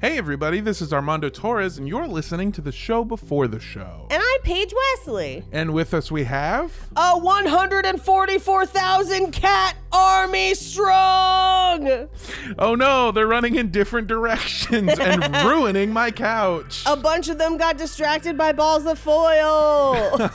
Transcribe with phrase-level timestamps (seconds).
[0.00, 4.06] Hey, everybody, this is Armando Torres, and you're listening to the show before the show.
[4.10, 5.42] And I'm Paige Wesley.
[5.50, 6.72] And with us, we have.
[6.94, 12.08] A 144,000 cat army strong!
[12.60, 16.84] Oh no, they're running in different directions and ruining my couch.
[16.86, 20.30] A bunch of them got distracted by balls of foil.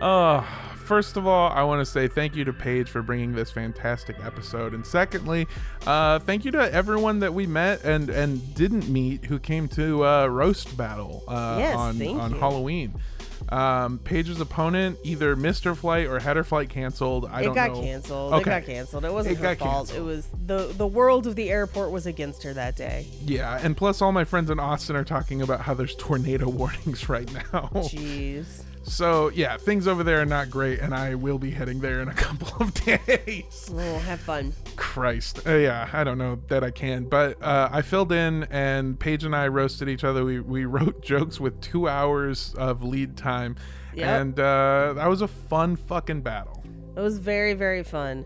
[0.00, 0.46] Oh,
[0.84, 4.16] first of all, I want to say thank you to Paige for bringing this fantastic
[4.24, 5.46] episode, and secondly,
[5.86, 10.04] uh, thank you to everyone that we met and and didn't meet who came to
[10.06, 12.38] uh, roast battle uh, Yes, on on you.
[12.38, 12.94] Halloween.
[13.50, 17.26] Um, Paige's opponent either missed her flight or had her flight canceled.
[17.30, 17.82] I it don't got know.
[17.82, 18.32] canceled.
[18.34, 18.40] Okay.
[18.40, 19.04] It got canceled.
[19.04, 19.88] It wasn't It her fault.
[19.88, 19.98] canceled.
[19.98, 23.06] It was the the world of the airport was against her that day.
[23.22, 27.08] Yeah, and plus all my friends in Austin are talking about how there's tornado warnings
[27.10, 27.68] right now.
[27.74, 28.62] Jeez.
[28.84, 32.08] So yeah, things over there are not great, and I will be heading there in
[32.08, 33.70] a couple of days.
[33.72, 34.52] Oh, have fun.
[34.76, 38.98] Christ, uh, yeah, I don't know that I can, but uh, I filled in, and
[38.98, 40.24] Paige and I roasted each other.
[40.24, 43.56] We we wrote jokes with two hours of lead time,
[43.94, 44.06] Yep.
[44.20, 46.62] and uh, that was a fun fucking battle.
[46.96, 48.24] It was very, very fun.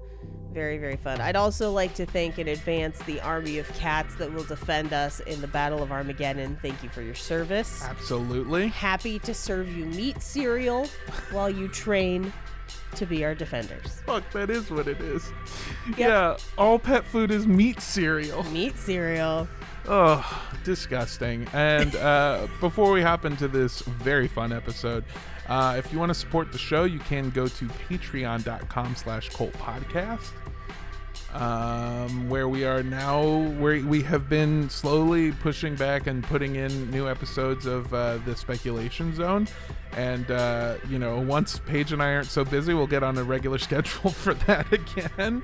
[0.58, 1.20] Very, very fun.
[1.20, 5.20] I'd also like to thank in advance the army of cats that will defend us
[5.20, 6.58] in the Battle of Armageddon.
[6.60, 7.84] Thank you for your service.
[7.84, 8.66] Absolutely.
[8.66, 10.86] Happy to serve you meat cereal
[11.30, 12.32] while you train
[12.96, 14.02] to be our defenders.
[14.04, 15.30] Fuck, that is what it is.
[15.96, 18.42] Yeah, all pet food is meat cereal.
[18.50, 19.46] Meat cereal.
[19.86, 21.46] Oh, disgusting.
[21.52, 25.04] And uh, before we hop into this very fun episode,
[25.48, 29.52] uh, if you want to support the show, you can go to patreon.com slash cult
[29.54, 30.30] podcast.
[31.34, 33.22] Um, where we are now,
[33.58, 38.34] where we have been slowly pushing back and putting in new episodes of uh, the
[38.34, 39.46] speculation zone.
[39.94, 43.24] And, uh, you know, once Paige and I aren't so busy, we'll get on a
[43.24, 45.42] regular schedule for that again.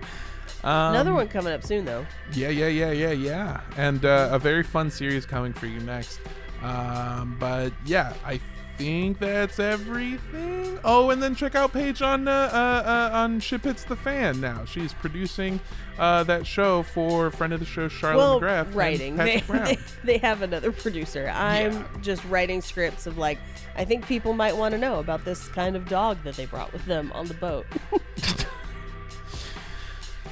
[0.64, 2.06] Um, Another one coming up soon, though.
[2.32, 3.60] yeah, yeah, yeah, yeah, yeah.
[3.76, 6.18] And uh, a very fun series coming for you next.
[6.62, 8.40] Um, but yeah, I
[8.76, 10.78] think that's everything.
[10.84, 14.40] Oh, and then check out Paige on uh, uh, uh, on Ship Hits the Fan
[14.40, 14.64] now.
[14.64, 15.60] She's producing
[15.98, 18.74] uh, that show for friend of the show Charlotte well, McGrath.
[18.74, 19.16] writing.
[19.16, 21.30] They, they, they have another producer.
[21.32, 21.84] I'm Yeah.
[22.02, 23.38] just writing scripts of like,
[23.76, 26.72] I think people might want to know about this kind of dog that they brought
[26.72, 27.66] with them on the boat.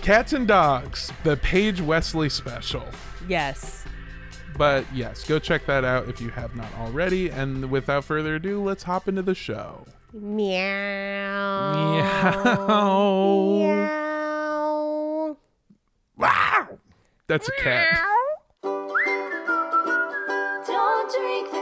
[0.03, 2.85] Cats and Dogs, the Paige Wesley special.
[3.29, 3.82] yes.
[4.57, 7.31] But yes, go check that out if you have not already.
[7.31, 9.87] And without further ado, let's hop into the show.
[10.13, 11.73] Meow.
[11.75, 12.57] Meow.
[13.59, 15.37] Meow.
[16.17, 16.79] Wow!
[17.27, 17.99] That's a cat.
[20.67, 21.62] Don't drink the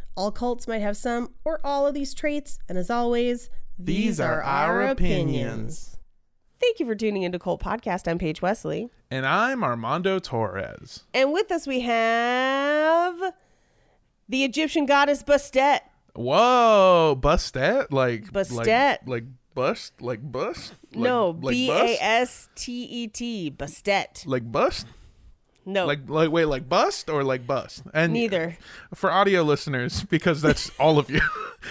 [0.15, 3.49] All cults might have some or all of these traits, and as always,
[3.79, 5.97] These are our opinions.
[6.59, 8.07] Thank you for tuning into Cult Podcast.
[8.07, 8.89] I'm Paige Wesley.
[9.09, 11.03] And I'm Armando Torres.
[11.13, 13.33] And with us we have
[14.29, 15.79] the Egyptian goddess Bastet.
[16.13, 17.87] Whoa, Bustet?
[17.91, 18.99] Like Bustet.
[19.05, 19.23] Like, like
[19.55, 19.93] bust?
[20.01, 20.73] Like bust?
[20.91, 21.71] Like, no, like B?
[21.71, 24.27] A S T E T, Bastet.
[24.27, 24.85] Like bust?
[25.65, 27.83] No, Like like wait, like bust or like bust?
[27.93, 28.57] And neither.
[28.95, 31.21] For audio listeners, because that's all of you.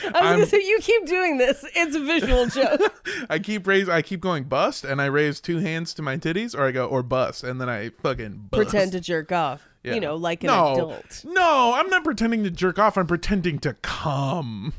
[0.04, 1.64] I was I'm- gonna say you keep doing this.
[1.74, 2.94] It's a visual joke.
[3.28, 6.56] I keep raise I keep going bust and I raise two hands to my titties
[6.56, 8.70] or I go or bust and then I fucking bust.
[8.70, 9.66] Pretend to jerk off.
[9.82, 9.94] Yeah.
[9.94, 11.24] You know, like an no, adult.
[11.26, 12.96] No, I'm not pretending to jerk off.
[12.98, 14.74] I'm pretending to come.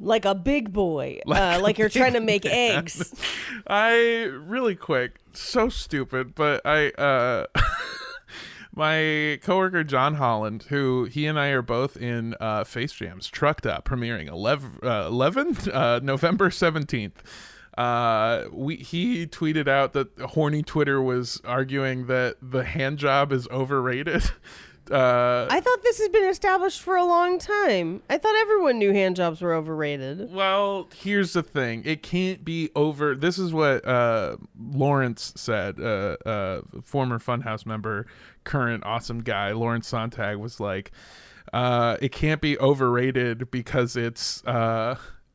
[0.00, 1.20] Like a big boy.
[1.26, 3.14] Like uh, like you're trying to make eggs.
[3.66, 7.46] I really quick, so stupid, but I uh
[8.74, 13.66] my coworker John Holland, who he and I are both in uh Face Jams Trucked
[13.66, 17.12] Up premiering 11 uh, 11 uh November 17th.
[17.76, 23.48] Uh we he tweeted out that horny Twitter was arguing that the hand job is
[23.48, 24.30] overrated.
[24.90, 28.02] Uh I thought this has been established for a long time.
[28.08, 30.32] I thought everyone knew hand jobs were overrated.
[30.32, 31.82] Well, here's the thing.
[31.84, 33.14] It can't be over.
[33.14, 38.06] This is what uh, Lawrence said, uh, uh, former Funhouse member,
[38.44, 40.92] current awesome guy, Lawrence Sontag, was like,
[41.52, 44.42] uh, it can't be overrated because it's.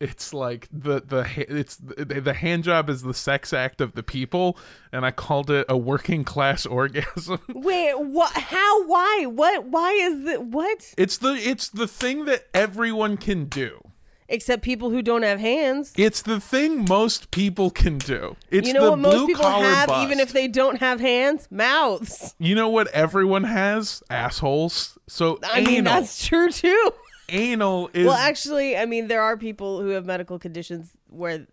[0.02, 4.02] It's like the the it's the, the hand job is the sex act of the
[4.02, 4.58] people,
[4.92, 7.40] and I called it a working class orgasm.
[7.50, 8.34] Wait, what?
[8.34, 8.84] How?
[8.86, 9.26] Why?
[9.28, 9.66] What?
[9.66, 10.42] Why is it?
[10.42, 10.96] What?
[10.98, 13.80] It's the it's the thing that everyone can do.
[14.28, 15.94] Except people who don't have hands.
[15.98, 18.38] It's the thing most people can do.
[18.50, 20.06] It's you know the what most blue people collar have, bust.
[20.06, 21.48] even if they don't have hands?
[21.52, 22.34] Mouths.
[22.40, 24.02] You know what everyone has?
[24.10, 24.98] Assholes.
[25.08, 25.72] So I anal.
[25.72, 26.92] mean, that's true too.
[27.32, 31.48] Anal is Well, actually, I mean, there are people who have medical conditions where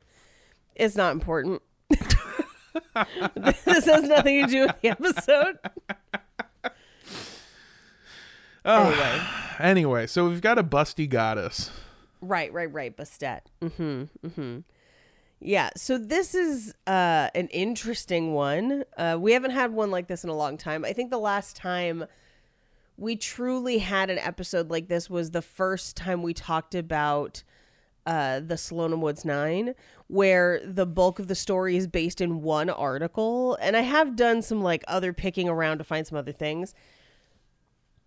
[0.75, 1.63] it's not important.
[3.35, 5.59] this has nothing to do with the episode.
[8.65, 9.21] anyway,
[9.59, 10.07] anyway.
[10.07, 11.71] So we've got a busty goddess.
[12.21, 12.97] right, right, right.
[12.97, 13.41] Bastet.
[13.63, 14.27] Mm-hmm.
[14.27, 14.59] Mm-hmm.
[15.41, 15.71] Yeah.
[15.77, 18.85] So this is uh, an interesting one.
[18.97, 20.85] Uh, we haven't had one like this in a long time.
[20.85, 22.05] I think the last time
[22.99, 27.45] we truly had an episode like this was the first time we talked about
[28.07, 29.75] uh, the Slonim Woods Nine,
[30.09, 33.57] where the bulk of the story is based in one article.
[33.61, 36.75] And I have done some like other picking around to find some other things.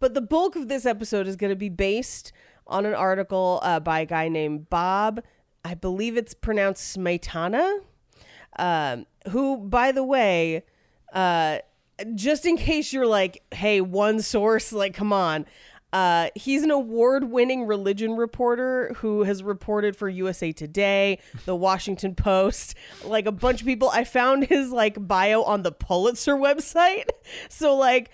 [0.01, 2.33] But the bulk of this episode is going to be based
[2.67, 5.21] on an article uh, by a guy named Bob.
[5.63, 7.79] I believe it's pronounced Smietana.
[8.59, 10.63] Um, who, by the way,
[11.13, 11.59] uh,
[12.15, 15.45] just in case you're like, hey, one source, like, come on.
[15.93, 22.15] Uh, he's an award winning religion reporter who has reported for USA Today, The Washington
[22.15, 23.89] Post, like a bunch of people.
[23.89, 27.05] I found his like bio on the Pulitzer website.
[27.49, 28.09] So, like,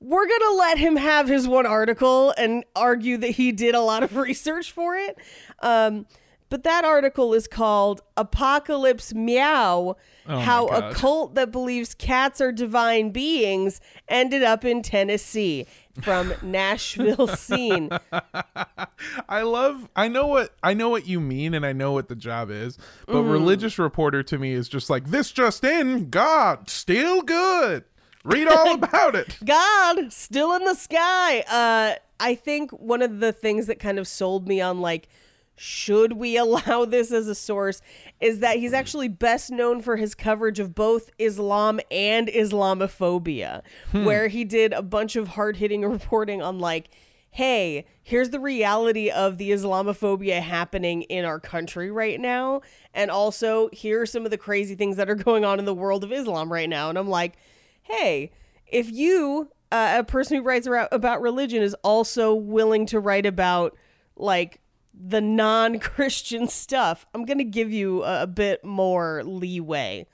[0.00, 3.80] we're going to let him have his one article and argue that he did a
[3.80, 5.16] lot of research for it.
[5.60, 6.06] Um,
[6.48, 9.96] but that article is called Apocalypse Meow
[10.28, 15.66] Oh How a Cult That Believes Cats Are Divine Beings Ended Up in Tennessee
[16.02, 17.90] from Nashville Scene.
[19.28, 22.16] I love I know what I know what you mean and I know what the
[22.16, 23.30] job is, but Mm.
[23.32, 27.84] religious reporter to me is just like this just in, God, still good.
[28.24, 29.38] Read all about it.
[29.44, 31.40] God, still in the sky.
[31.40, 35.08] Uh, I think one of the things that kind of sold me on like,
[35.56, 37.80] should we allow this as a source,
[38.20, 43.62] is that he's actually best known for his coverage of both Islam and Islamophobia,
[43.92, 46.88] where he did a bunch of hard hitting reporting on like.
[47.30, 52.62] Hey, here's the reality of the Islamophobia happening in our country right now.
[52.94, 55.74] And also, here are some of the crazy things that are going on in the
[55.74, 56.88] world of Islam right now.
[56.88, 57.36] And I'm like,
[57.82, 58.30] hey,
[58.66, 63.76] if you, uh, a person who writes about religion, is also willing to write about
[64.16, 64.60] like
[64.98, 70.06] the non-Christian stuff, I'm gonna give you a, a bit more leeway.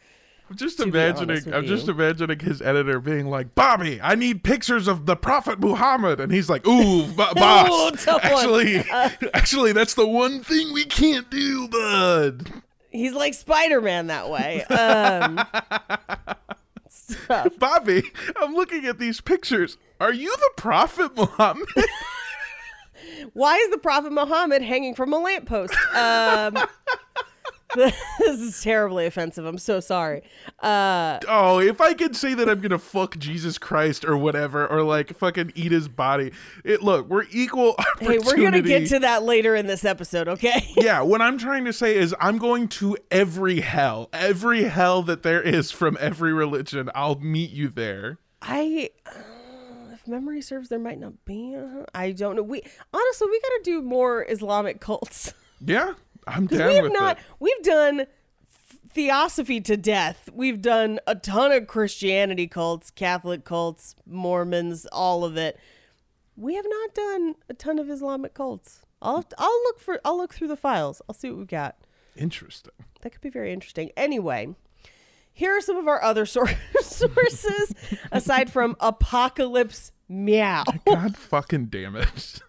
[0.50, 5.06] I'm just imagining I'm just imagining his editor being like, Bobby, I need pictures of
[5.06, 8.06] the Prophet Muhammad and he's like, Ooh, b- boss.
[8.06, 8.20] one.
[8.22, 8.76] actually
[9.34, 12.52] actually that's the one thing we can't do, bud.
[12.90, 14.62] He's like Spider-Man that way.
[14.64, 15.40] Um.
[17.58, 18.02] Bobby,
[18.36, 19.78] I'm looking at these pictures.
[20.00, 21.66] Are you the Prophet Muhammad?
[23.32, 25.74] Why is the Prophet Muhammad hanging from a lamppost?
[25.94, 26.56] Um,
[27.74, 29.44] this is terribly offensive.
[29.44, 30.22] I'm so sorry.
[30.60, 34.82] Uh, oh, if I could say that I'm gonna fuck Jesus Christ or whatever, or
[34.82, 36.32] like fucking eat his body.
[36.64, 40.68] It look, we're equal hey, we're gonna get to that later in this episode, okay?
[40.76, 45.22] yeah, what I'm trying to say is I'm going to every hell, every hell that
[45.22, 46.90] there is from every religion.
[46.94, 48.18] I'll meet you there.
[48.40, 49.12] I, uh,
[50.02, 51.54] if memory serves, there might not be.
[51.56, 52.42] Uh, I don't know.
[52.42, 55.32] We honestly, we got to do more Islamic cults.
[55.64, 55.94] Yeah,
[56.26, 57.18] I'm down we have with not.
[57.18, 57.24] it.
[57.38, 58.06] We've done
[58.92, 60.28] theosophy to death.
[60.32, 65.58] We've done a ton of Christianity cults, Catholic cults, Mormons, all of it.
[66.36, 68.80] We have not done a ton of Islamic cults.
[69.00, 71.00] I'll to- I'll look for I'll look through the files.
[71.08, 71.76] I'll see what we've got.
[72.16, 72.72] Interesting.
[73.02, 73.90] That could be very interesting.
[73.96, 74.54] Anyway,
[75.32, 77.74] here are some of our other sor- sources
[78.10, 80.64] aside from Apocalypse Meow.
[80.86, 82.40] God fucking damn it.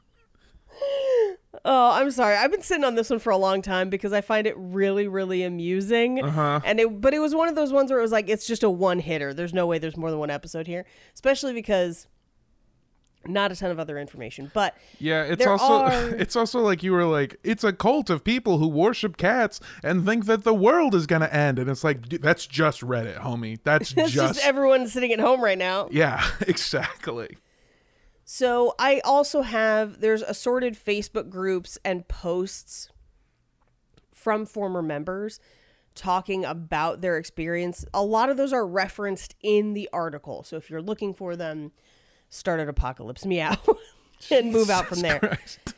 [1.65, 2.35] Oh, I'm sorry.
[2.35, 5.07] I've been sitting on this one for a long time because I find it really,
[5.07, 6.21] really amusing.
[6.21, 6.59] Uh-huh.
[6.65, 8.63] And it, but it was one of those ones where it was like it's just
[8.63, 9.33] a one hitter.
[9.33, 12.07] There's no way there's more than one episode here, especially because
[13.25, 14.51] not a ton of other information.
[14.53, 18.23] But Yeah, it's also are- it's also like you were like it's a cult of
[18.23, 22.07] people who worship cats and think that the world is gonna end, and it's like
[22.09, 23.57] dude, that's just Reddit, homie.
[23.63, 25.87] That's just, just everyone sitting at home right now.
[25.91, 27.37] yeah, exactly.
[28.25, 32.89] So I also have there's assorted Facebook groups and posts
[34.13, 35.39] from former members
[35.95, 37.85] talking about their experience.
[37.93, 40.43] A lot of those are referenced in the article.
[40.43, 41.71] So if you're looking for them,
[42.33, 43.57] start at Apocalypse Meow
[44.31, 45.19] and move out from there.
[45.19, 45.75] Christ.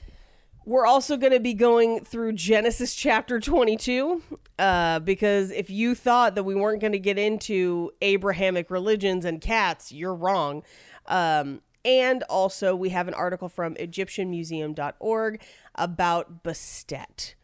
[0.66, 4.24] We're also going to be going through Genesis chapter 22
[4.58, 9.40] uh, because if you thought that we weren't going to get into Abrahamic religions and
[9.40, 10.64] cats, you're wrong.
[11.06, 15.42] Um, and also, we have an article from EgyptianMuseum.org
[15.76, 17.36] about Bastet,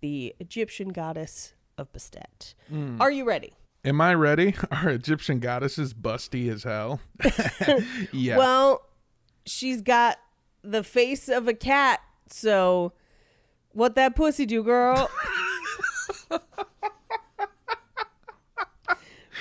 [0.00, 2.54] the Egyptian goddess of Bastet.
[2.98, 3.52] Are you ready?
[3.84, 4.54] Am I ready?
[4.70, 7.00] Our Egyptian goddess is busty as hell.
[8.12, 8.36] yeah.
[8.36, 8.82] Well,
[9.46, 10.18] she's got
[10.62, 12.92] the face of a cat, so
[13.72, 15.10] what that pussy do, girl?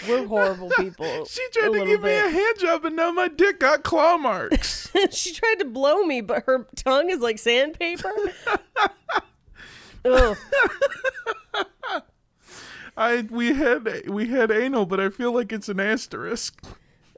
[0.07, 1.25] We're horrible people.
[1.25, 4.89] she tried to give me a hand job and now my dick got claw marks.
[5.11, 8.13] she tried to blow me, but her tongue is like sandpaper.
[10.05, 10.37] Ugh.
[12.99, 16.61] I we had we had anal, but I feel like it's an asterisk.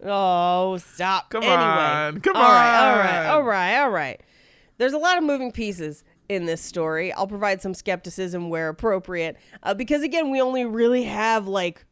[0.03, 1.31] Oh, stop.
[1.31, 1.57] Come anyway.
[1.57, 2.43] on, come on.
[2.43, 4.21] All right, all right, all right, all right.
[4.77, 7.11] There's a lot of moving pieces in this story.
[7.11, 11.85] I'll provide some skepticism where appropriate, uh, because again, we only really have like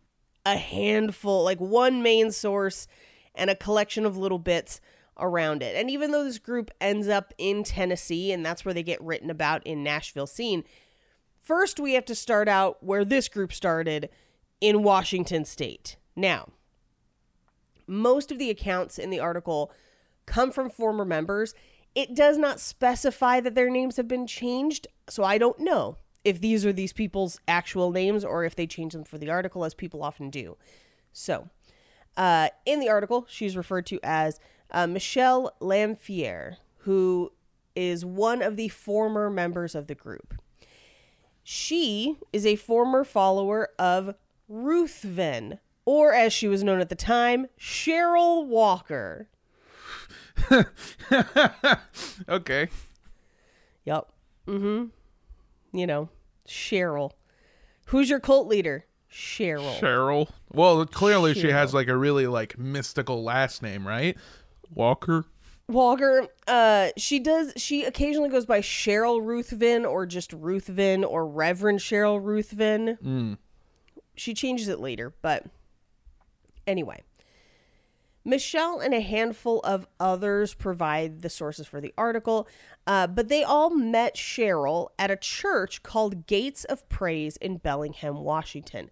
[0.46, 2.88] a handful, like one main source
[3.34, 4.82] and a collection of little bits
[5.18, 5.76] around it.
[5.76, 9.30] And even though this group ends up in Tennessee, and that's where they get written
[9.32, 10.64] about in Nashville scene,
[11.42, 14.10] first we have to start out where this group started
[14.62, 15.96] in Washington State.
[16.16, 16.50] Now,
[17.88, 19.72] most of the accounts in the article
[20.26, 21.54] come from former members.
[21.96, 26.40] It does not specify that their names have been changed, so I don't know if
[26.40, 29.74] these are these people's actual names or if they change them for the article, as
[29.74, 30.58] people often do.
[31.12, 31.50] So,
[32.16, 34.40] uh, in the article, she's referred to as
[34.72, 37.32] uh, Michelle Lamfier, who
[37.76, 40.36] is one of the former members of the group.
[41.52, 44.14] She is a former follower of
[44.48, 49.30] Ruthven, or as she was known at the time, Cheryl Walker.
[52.30, 52.68] okay.
[53.84, 54.08] Yep.
[54.46, 54.86] Mm-hmm.
[55.76, 56.10] You know,
[56.48, 57.14] Cheryl.
[57.86, 58.86] Who's your cult leader?
[59.12, 59.80] Cheryl.
[59.80, 60.30] Cheryl.
[60.54, 64.16] Well, clearly she has like a really like mystical last name, right?
[64.72, 65.26] Walker.
[65.70, 67.54] Walker, uh, she does.
[67.56, 72.98] She occasionally goes by Cheryl Ruthven or just Ruthven or Reverend Cheryl Ruthven.
[74.16, 75.46] She changes it later, but
[76.68, 77.04] anyway.
[78.26, 82.48] Michelle and a handful of others provide the sources for the article,
[82.86, 88.18] uh, but they all met Cheryl at a church called Gates of Praise in Bellingham,
[88.18, 88.92] Washington.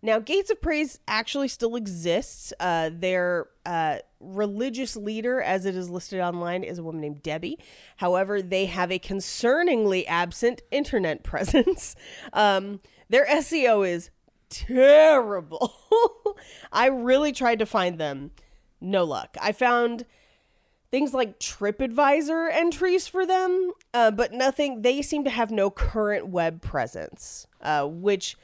[0.00, 2.52] Now, Gates of Praise actually still exists.
[2.60, 7.58] Uh, their uh, religious leader, as it is listed online, is a woman named Debbie.
[7.96, 11.96] However, they have a concerningly absent internet presence.
[12.32, 14.10] Um, their SEO is
[14.50, 15.74] terrible.
[16.72, 18.30] I really tried to find them.
[18.80, 19.36] No luck.
[19.40, 20.04] I found
[20.92, 24.82] things like TripAdvisor entries for them, uh, but nothing.
[24.82, 28.36] They seem to have no current web presence, uh, which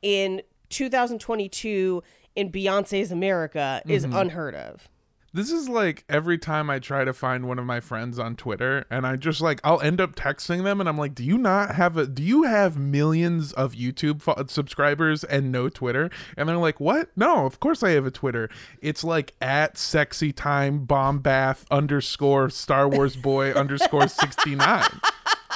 [0.00, 0.42] in
[0.72, 2.02] 2022
[2.34, 4.16] in Beyonce's America is mm-hmm.
[4.16, 4.88] unheard of.
[5.34, 8.84] This is like every time I try to find one of my friends on Twitter
[8.90, 11.74] and I just like I'll end up texting them and I'm like, "Do you not
[11.74, 16.58] have a do you have millions of YouTube fo- subscribers and no Twitter?" And they're
[16.58, 17.08] like, "What?
[17.16, 18.50] No, of course I have a Twitter.
[18.82, 24.84] It's like at sexy time bomb bath underscore Star Wars boy underscore 69."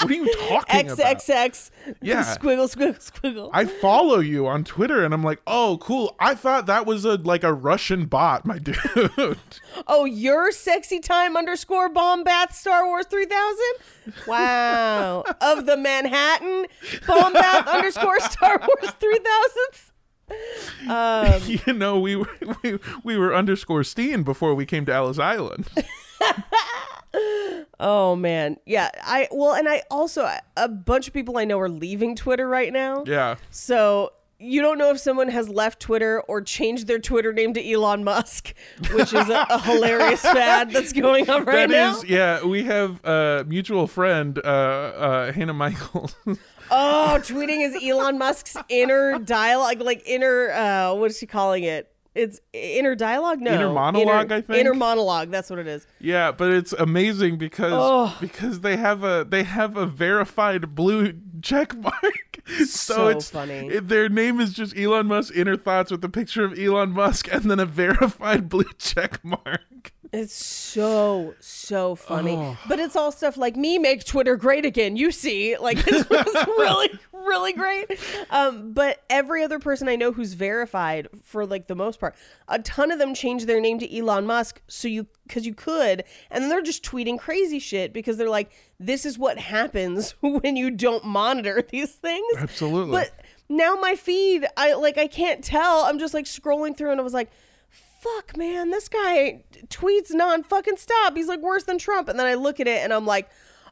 [0.01, 0.99] What are you talking about?
[0.99, 1.71] XXX.
[2.03, 2.23] Yeah.
[2.25, 3.51] Squiggle, squiggle, squiggle.
[3.53, 6.17] I follow you on Twitter and I'm like, "Oh, cool.
[6.19, 9.39] I thought that was a like a Russian bot, my dude."
[9.87, 13.59] Oh, your sexy time underscore bomb bath Star Wars 3000?
[14.27, 15.23] Wow.
[15.41, 16.67] of the Manhattan
[17.07, 18.93] bomb bath underscore Star Wars
[20.29, 20.91] 3000s?
[20.91, 22.29] Um, you know, we were
[22.65, 25.69] we, we were underscore Steen before we came to Ellis Island.
[27.81, 28.57] Oh, man.
[28.67, 28.91] Yeah.
[29.03, 32.73] I, well, and I also, a bunch of people I know are leaving Twitter right
[32.73, 33.05] now.
[33.07, 33.37] Yeah.
[33.51, 37.73] So you don't know if someone has left Twitter or changed their Twitter name to
[37.73, 38.53] Elon Musk,
[38.93, 41.97] which is a, a hilarious fad that's going on right That now.
[41.97, 46.15] is, yeah, we have a mutual friend, uh, uh, Hannah Michaels.
[46.69, 51.89] Oh, tweeting is Elon Musk's inner dialogue, like inner, uh, what is she calling it?
[52.17, 53.41] It's inner dialogue?
[53.43, 53.53] No.
[53.53, 54.59] Inner monologue, I think?
[54.59, 55.31] Inner monologue.
[55.31, 55.87] That's what it is.
[56.01, 58.17] yeah, but it's amazing because Oh.
[58.21, 61.95] because they have a they have a verified blue check mark.
[62.59, 63.69] so, So it's funny.
[63.69, 67.29] it- their name is just Elon Musk inner thoughts with a picture of Elon Musk
[67.33, 69.93] and then a verified blue check mark.
[70.13, 72.57] It's so so funny, Oh.
[72.69, 74.97] but it's all stuff like me make Twitter great again.
[74.97, 77.99] You see, like it's, it's really really great.
[78.31, 82.15] Um, but every other person I know who's verified for like the most part,
[82.47, 84.63] a ton of them changed their name to Elon Musk.
[84.69, 88.53] So you because you could, and then they're just tweeting crazy shit because they're like,
[88.79, 92.37] this is what happens when you don't monitor these things.
[92.39, 92.93] Absolutely.
[92.93, 93.13] But
[93.49, 95.83] now my feed, I like I can't tell.
[95.83, 97.31] I'm just like scrolling through and I was like,
[98.01, 101.17] fuck man, this guy tweets non fucking stop.
[101.17, 102.09] He's like worse than Trump.
[102.09, 103.29] And then I look at it and I'm like,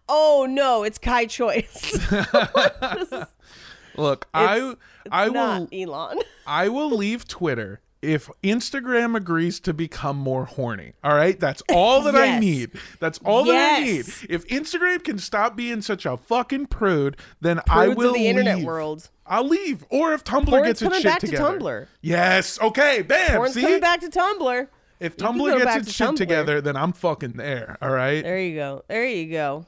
[0.09, 1.99] oh no, it's Kai Choice.
[3.97, 4.77] Look, I It's-
[5.13, 6.19] I will Elon.
[6.47, 10.93] I will leave Twitter if Instagram agrees to become more horny.
[11.03, 11.39] All right?
[11.39, 12.73] That's all that I need.
[13.01, 14.07] That's all that I need.
[14.29, 18.59] If Instagram can stop being such a fucking prude, then I will of the internet
[18.59, 18.67] leave.
[18.67, 19.11] world.
[19.27, 19.85] I'll leave.
[19.91, 21.59] Or if Tumblr Porn's gets its shit back to together.
[21.59, 21.87] Tumblr.
[22.03, 22.61] Yes.
[22.61, 23.03] Okay.
[23.03, 23.37] Bam.
[23.37, 23.63] Porn's See?
[23.63, 24.69] coming back to Tumblr.
[25.01, 26.17] if Tumblr gets its to shit Tumblr.
[26.17, 27.79] together, then I'm fucking there.
[27.81, 28.23] All right.
[28.23, 28.85] There you go.
[28.89, 29.67] There you go.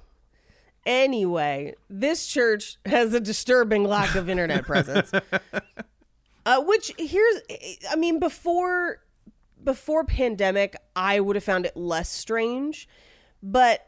[0.84, 5.10] Anyway, this church has a disturbing lack of internet presence.
[6.46, 7.40] Uh, which here's,
[7.90, 9.02] I mean, before
[9.62, 12.88] before pandemic, I would have found it less strange,
[13.42, 13.84] but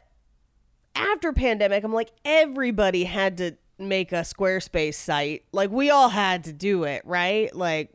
[0.93, 5.45] after pandemic, I'm like everybody had to make a Squarespace site.
[5.53, 7.55] Like we all had to do it, right?
[7.55, 7.93] Like,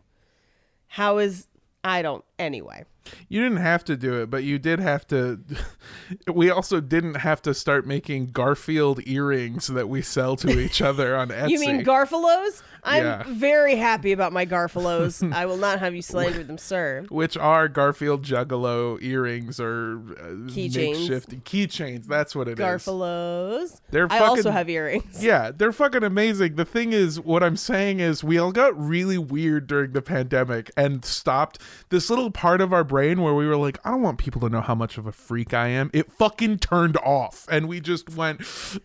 [0.87, 1.47] how is
[1.85, 2.85] I don't anyway.
[3.29, 5.41] You didn't have to do it, but you did have to.
[6.33, 11.17] we also didn't have to start making Garfield earrings that we sell to each other
[11.17, 11.51] on Etsy.
[11.55, 12.63] You mean Garfalos?
[12.87, 13.23] I'm Yeah.
[13.27, 15.33] very happy about my Garfalos.
[15.33, 17.07] I will not have you slander them, sir.
[17.09, 20.77] which are Garfield Juggalo earrings or uh, Keychains.
[20.77, 22.07] makeshift keychains.
[22.07, 22.65] That's what it is.
[22.65, 23.81] Garfalos.
[23.91, 25.25] They're I also fucking- have earrings.
[25.25, 26.57] Yeah, they're fucking amazing.
[26.57, 30.71] The thing is, what I'm saying is, we all got really weird during the pandemic
[30.77, 31.59] and stopped
[31.89, 34.49] this little part of our brain where we were like, I don't want people to
[34.49, 35.91] know how much of a freak I am.
[35.93, 38.41] It fucking turned off, and we just went,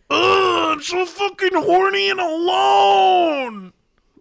[0.09, 3.73] Ugh, I'm so fucking horny and alone.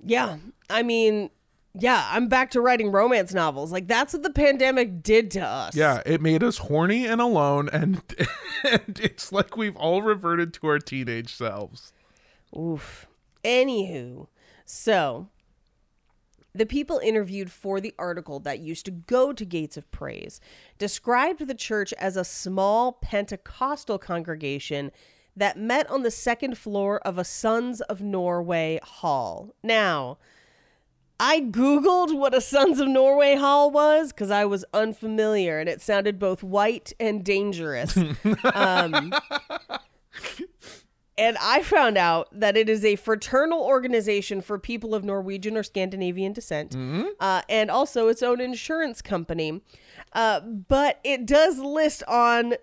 [0.04, 0.36] Yeah.
[0.68, 1.30] I mean,
[1.72, 3.72] yeah, I'm back to writing romance novels.
[3.72, 5.74] Like that's what the pandemic did to us.
[5.74, 8.02] Yeah, it made us horny and alone, and,
[8.70, 11.94] and it's like we've all reverted to our teenage selves.
[12.54, 13.06] Oof.
[13.42, 14.26] Anywho,
[14.66, 15.30] so
[16.54, 20.40] the people interviewed for the article that used to go to Gates of Praise
[20.78, 24.90] described the church as a small Pentecostal congregation
[25.36, 29.54] that met on the second floor of a Sons of Norway hall.
[29.62, 30.18] Now,
[31.20, 35.80] I Googled what a Sons of Norway hall was because I was unfamiliar and it
[35.80, 37.96] sounded both white and dangerous.
[38.54, 39.12] um,
[41.18, 45.62] and I found out that it is a fraternal organization for people of Norwegian or
[45.62, 46.74] Scandinavian descent,
[47.20, 49.60] uh, and also its own insurance company.
[50.12, 52.54] Uh, but it does list on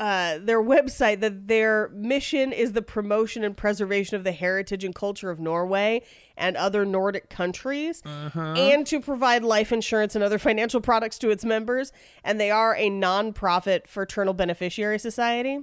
[0.00, 4.92] uh, their website that their mission is the promotion and preservation of the heritage and
[4.92, 6.02] culture of Norway
[6.36, 8.02] and other Nordic countries,
[8.34, 11.92] and to provide life insurance and other financial products to its members.
[12.24, 15.60] And they are a nonprofit fraternal beneficiary society.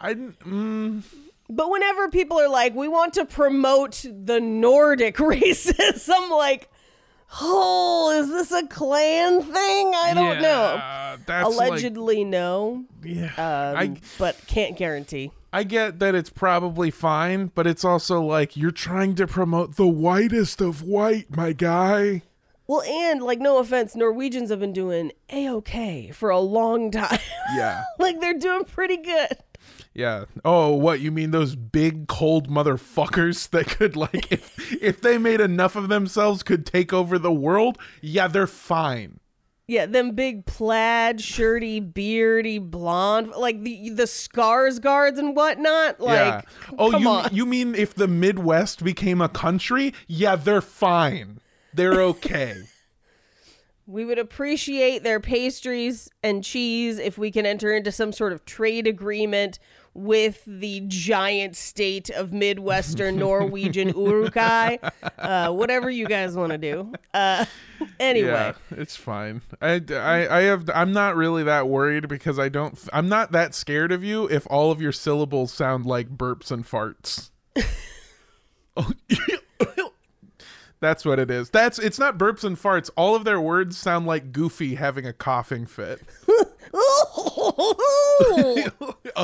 [0.00, 1.02] I mm,
[1.48, 6.70] But whenever people are like, we want to promote the Nordic races, I'm like,
[7.40, 9.92] oh, is this a Klan thing?
[9.94, 10.74] I don't know.
[10.74, 15.32] yeah, like- Allegedly, no, yeah, um, I but can't guarantee.
[15.52, 19.86] I get that it's probably fine, but it's also like you're trying to promote the
[19.86, 22.22] whitest of white, my guy.
[22.70, 27.18] Well, and like, no offense, Norwegians have been doing a okay for a long time.
[27.56, 27.82] Yeah.
[27.98, 29.36] like, they're doing pretty good.
[29.92, 30.26] Yeah.
[30.44, 35.40] Oh, what you mean those big cold motherfuckers that could like if if they made
[35.40, 37.76] enough of themselves could take over the world?
[38.02, 39.18] Yeah, they're fine.
[39.66, 45.98] Yeah, them big plaid, shirty, beardy, blonde, like the the scars guards and whatnot.
[45.98, 46.42] Like, yeah.
[46.78, 47.30] Oh, you on.
[47.32, 49.92] you mean if the Midwest became a country?
[50.06, 51.40] Yeah, they're fine.
[51.74, 52.62] They're okay.
[53.86, 58.44] We would appreciate their pastries and cheese if we can enter into some sort of
[58.44, 59.58] trade agreement
[59.94, 64.76] with the giant state of Midwestern Norwegian Uruguay.
[65.18, 66.92] Uh, whatever you guys want to do.
[67.12, 67.46] Uh,
[67.98, 69.42] anyway, Yeah, it's fine.
[69.60, 73.56] I, I, I have I'm not really that worried because I don't I'm not that
[73.56, 77.30] scared of you if all of your syllables sound like burps and farts.
[78.76, 78.92] Oh,
[80.80, 81.50] That's what it is.
[81.50, 82.88] That's it's not burps and farts.
[82.96, 86.00] All of their words sound like Goofy having a coughing fit.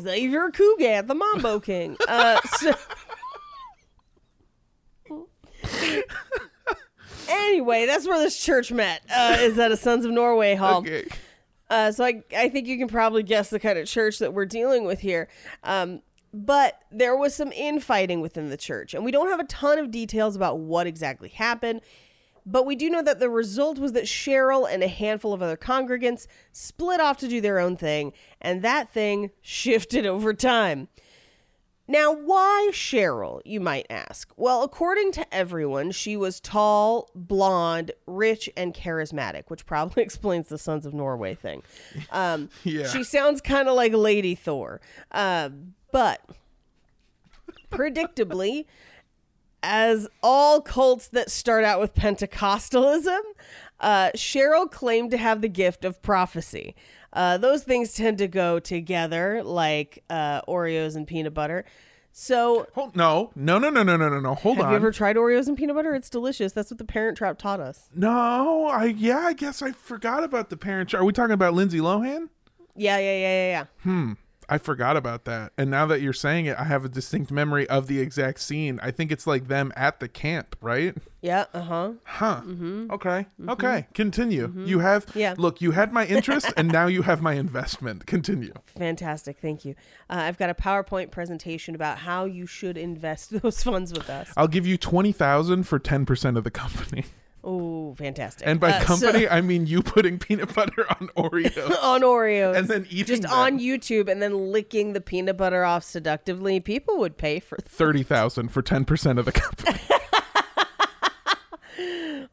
[0.00, 1.96] Xavier Cugat, the Mambo King.
[2.08, 2.74] Uh, so-
[7.28, 9.02] Anyway, that's where this church met.
[9.14, 10.80] Uh, is at a Sons of Norway hall.
[10.80, 11.06] Okay.
[11.70, 14.44] Uh, so I, I think you can probably guess the kind of church that we're
[14.44, 15.28] dealing with here.
[15.64, 19.78] Um, but there was some infighting within the church, and we don't have a ton
[19.78, 21.80] of details about what exactly happened.
[22.44, 25.56] But we do know that the result was that Cheryl and a handful of other
[25.56, 30.88] congregants split off to do their own thing, and that thing shifted over time.
[31.88, 34.32] Now, why Cheryl, you might ask?
[34.36, 40.58] Well, according to everyone, she was tall, blonde, rich, and charismatic, which probably explains the
[40.58, 41.62] Sons of Norway thing.
[42.10, 42.86] Um, Yeah.
[42.88, 44.80] She sounds kind of like Lady Thor.
[45.10, 45.50] Uh,
[45.92, 46.20] but
[47.70, 48.66] predictably,
[49.62, 53.20] as all cults that start out with Pentecostalism,
[53.80, 56.74] uh, Cheryl claimed to have the gift of prophecy.
[57.12, 61.64] Uh, those things tend to go together, like uh, Oreos and peanut butter.
[62.14, 64.34] So, Hold, no, no, no, no, no, no, no, no.
[64.34, 64.72] Hold have on.
[64.72, 65.94] you ever tried Oreos and peanut butter?
[65.94, 66.52] It's delicious.
[66.52, 67.88] That's what the Parent Trap taught us.
[67.94, 70.90] no, I yeah, I guess I forgot about the parent.
[70.90, 71.02] Trap.
[71.02, 72.28] Are we talking about Lindsay Lohan?
[72.76, 74.14] Yeah, yeah, yeah, yeah, yeah.
[74.52, 75.52] I forgot about that.
[75.56, 78.78] And now that you're saying it, I have a distinct memory of the exact scene.
[78.82, 80.94] I think it's like them at the camp, right?
[81.22, 81.92] Yeah, uh huh.
[82.04, 82.42] Huh.
[82.90, 83.26] Okay.
[83.48, 83.86] Okay.
[83.94, 84.52] Continue.
[84.66, 85.18] You have Mm-hmm.
[85.18, 85.34] Yeah.
[85.38, 88.04] Look, you had my interest and now you have my investment.
[88.06, 88.52] Continue.
[88.66, 89.38] Fantastic.
[89.40, 89.74] Thank you.
[90.10, 94.30] Uh, I've got a PowerPoint presentation about how you should invest those funds with us.
[94.36, 97.04] I'll give you 20,000 for 10% of the company.
[97.44, 98.46] Oh, fantastic.
[98.46, 101.76] And by Uh, so- company, I mean you putting peanut butter on Oreos.
[101.82, 102.56] on Oreos.
[102.56, 103.32] And then eating just them.
[103.32, 106.60] on YouTube and then licking the peanut butter off seductively.
[106.60, 107.58] People would pay for.
[107.64, 109.78] 30,000 for 10% of the company.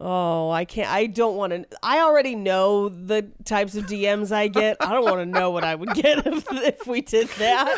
[0.01, 0.89] Oh, I can't.
[0.89, 1.65] I don't want to.
[1.83, 4.77] I already know the types of DMs I get.
[4.79, 7.77] I don't want to know what I would get if, if we did that.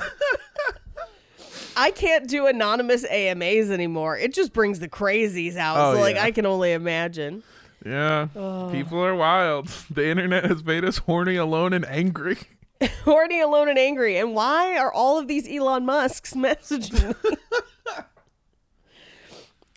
[1.75, 4.17] I can't do anonymous AMAs anymore.
[4.17, 5.77] It just brings the crazies out.
[5.77, 6.23] Oh, so, like, yeah.
[6.23, 7.43] I can only imagine.
[7.86, 8.27] Yeah.
[8.71, 9.69] People are wild.
[9.91, 12.38] The internet has made us horny, alone, and angry.
[13.03, 14.17] Horny, alone, and angry.
[14.17, 17.31] And why are all of these Elon Musks messaging me?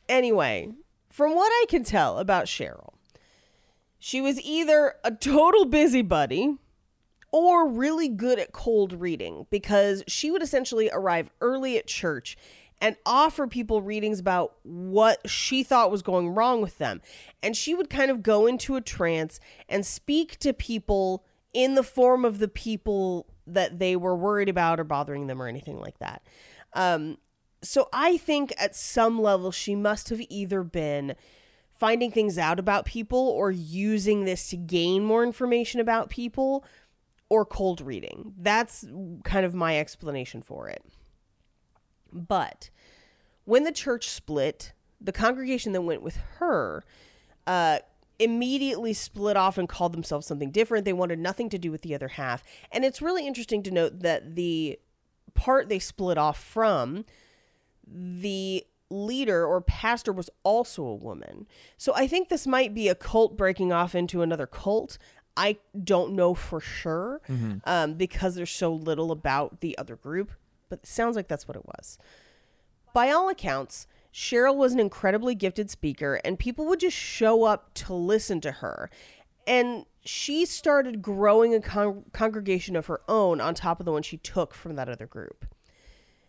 [0.08, 0.70] anyway,
[1.10, 2.94] from what I can tell about Cheryl,
[3.98, 6.56] she was either a total busybody
[7.34, 12.36] or really good at cold reading because she would essentially arrive early at church
[12.80, 17.00] and offer people readings about what she thought was going wrong with them.
[17.42, 21.82] And she would kind of go into a trance and speak to people in the
[21.82, 25.98] form of the people that they were worried about or bothering them or anything like
[25.98, 26.22] that.
[26.72, 27.18] Um,
[27.64, 31.16] so I think at some level she must have either been
[31.72, 36.64] finding things out about people or using this to gain more information about people
[37.28, 38.34] or cold reading.
[38.38, 38.84] That's
[39.24, 40.84] kind of my explanation for it.
[42.12, 42.70] But
[43.44, 46.84] when the church split, the congregation that went with her
[47.46, 47.78] uh,
[48.18, 50.84] immediately split off and called themselves something different.
[50.84, 52.42] They wanted nothing to do with the other half.
[52.70, 54.78] And it's really interesting to note that the
[55.34, 57.04] part they split off from,
[57.86, 61.46] the leader or pastor was also a woman.
[61.76, 64.98] So I think this might be a cult breaking off into another cult.
[65.36, 67.20] I don't know for sure
[67.64, 70.30] um, because there's so little about the other group,
[70.68, 71.98] but it sounds like that's what it was.
[72.92, 77.74] By all accounts, Cheryl was an incredibly gifted speaker, and people would just show up
[77.74, 78.88] to listen to her.
[79.46, 84.02] And she started growing a con- congregation of her own on top of the one
[84.02, 85.46] she took from that other group.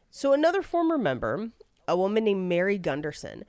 [0.10, 1.50] So, another former member,
[1.88, 3.44] a woman named Mary Gunderson,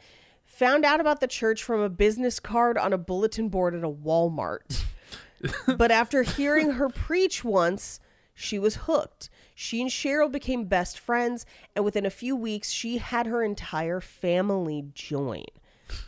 [0.45, 3.89] found out about the church from a business card on a bulletin board at a
[3.89, 4.85] Walmart.
[5.77, 8.01] but after hearing her preach once,
[8.35, 9.31] she was hooked.
[9.55, 14.01] She and Cheryl became best friends, and within a few weeks, she had her entire
[14.01, 15.45] family join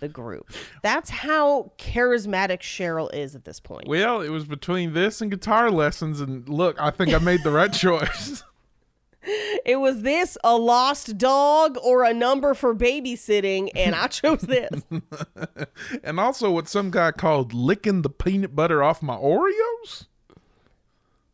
[0.01, 0.51] the group.
[0.83, 3.88] That's how charismatic Cheryl is at this point.
[3.88, 7.51] Well, it was between this and guitar lessons, and look, I think I made the
[7.51, 8.43] right choice.
[9.64, 14.83] It was this, a lost dog, or a number for babysitting, and I chose this.
[16.03, 20.07] and also what some guy called licking the peanut butter off my Oreos.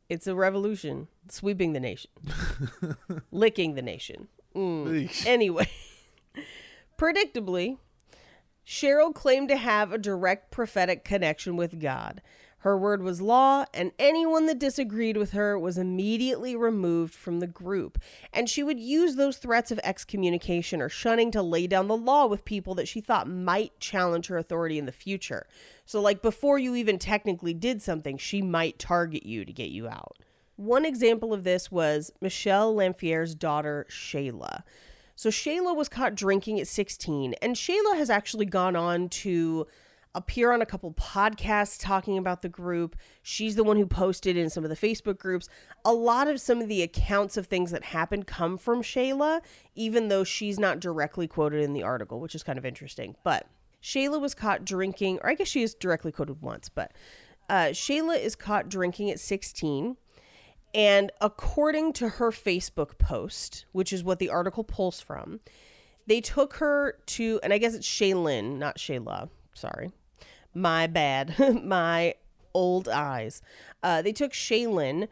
[0.09, 2.11] It's a revolution, sweeping the nation,
[3.31, 4.29] licking the nation.
[4.55, 5.09] Mm.
[5.09, 5.27] Eesh.
[5.27, 5.69] Anyway,
[6.99, 7.79] predictably,
[8.67, 12.23] Cheryl claimed to have a direct prophetic connection with God.
[12.65, 17.47] Her word was law, and anyone that disagreed with her was immediately removed from the
[17.47, 17.99] group.
[18.33, 22.25] And she would use those threats of excommunication or shunning to lay down the law
[22.25, 25.47] with people that she thought might challenge her authority in the future.
[25.85, 29.87] So, like, before you even technically did something, she might target you to get you
[29.87, 30.17] out.
[30.57, 34.63] One example of this was Michelle Lamphiere's daughter, Shayla.
[35.17, 39.67] So Shayla was caught drinking at 16, and Shayla has actually gone on to
[40.15, 42.97] appear on a couple podcasts talking about the group.
[43.23, 45.49] She's the one who posted in some of the Facebook groups.
[45.85, 49.41] A lot of some of the accounts of things that happened come from Shayla,
[49.75, 53.17] even though she's not directly quoted in the article, which is kind of interesting.
[53.25, 53.47] But
[53.83, 56.93] Shayla was caught drinking, or I guess she is directly quoted once, but
[57.49, 59.97] uh, Shayla is caught drinking at 16.
[60.75, 65.41] And according to her Facebook post, which is what the article pulls from,
[66.07, 69.29] they took her to, and I guess it's Shaylin, not Shayla.
[69.55, 69.93] Sorry.
[70.55, 71.35] My bad.
[71.65, 72.15] My
[72.55, 73.43] old eyes.
[73.83, 75.09] Uh, they took Shaylin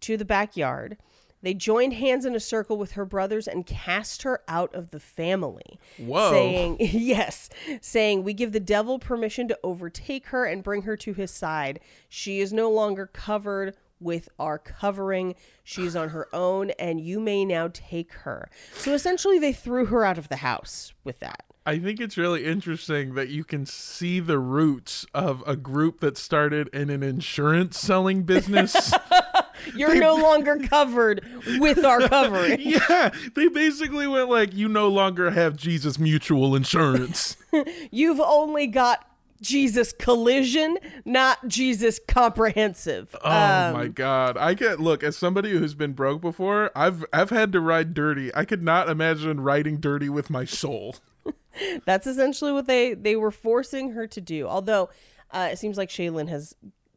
[0.00, 0.96] to the backyard.
[1.42, 4.98] They joined hands in a circle with her brothers and cast her out of the
[4.98, 5.78] family.
[5.98, 6.30] Whoa.
[6.30, 7.48] Saying, yes,
[7.80, 11.78] saying, we give the devil permission to overtake her and bring her to his side.
[12.08, 15.34] She is no longer covered with our covering.
[15.62, 18.50] She's on her own, and you may now take her.
[18.74, 21.44] So essentially, they threw her out of the house with that.
[21.66, 26.16] I think it's really interesting that you can see the roots of a group that
[26.16, 28.92] started in an insurance selling business.
[29.74, 31.24] You're no longer covered
[31.58, 32.60] with our covering.
[32.60, 37.36] yeah, they basically went like, you no longer have Jesus Mutual Insurance.
[37.90, 39.04] You've only got
[39.40, 43.14] Jesus collision, not Jesus comprehensive.
[43.24, 44.36] Oh Um, my god.
[44.36, 48.34] I get look, as somebody who's been broke before, I've I've had to ride dirty.
[48.34, 50.96] I could not imagine riding dirty with my soul.
[51.86, 54.46] That's essentially what they they were forcing her to do.
[54.46, 54.90] Although
[55.30, 56.54] uh, it seems like Shaylin has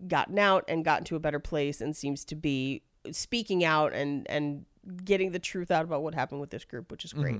[0.08, 4.30] gotten out and gotten to a better place and seems to be speaking out and
[4.30, 4.66] and
[5.06, 7.40] getting the truth out about what happened with this group, which is great.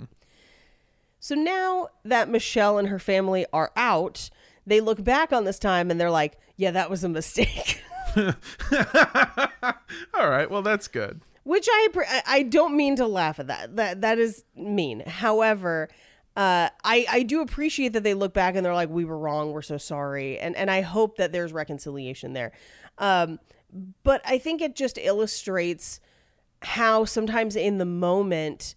[1.20, 4.30] So now that Michelle and her family are out,
[4.66, 7.82] they look back on this time and they're like, "Yeah, that was a mistake."
[10.14, 11.22] All right, well that's good.
[11.44, 13.76] Which I I- I don't mean to laugh at that.
[13.76, 15.02] That that is mean.
[15.02, 15.90] However,
[16.36, 19.52] uh, I I do appreciate that they look back and they're like, "We were wrong.
[19.52, 22.52] We're so sorry," and and I hope that there's reconciliation there.
[22.98, 23.40] Um,
[24.04, 26.00] but I think it just illustrates
[26.62, 28.76] how sometimes in the moment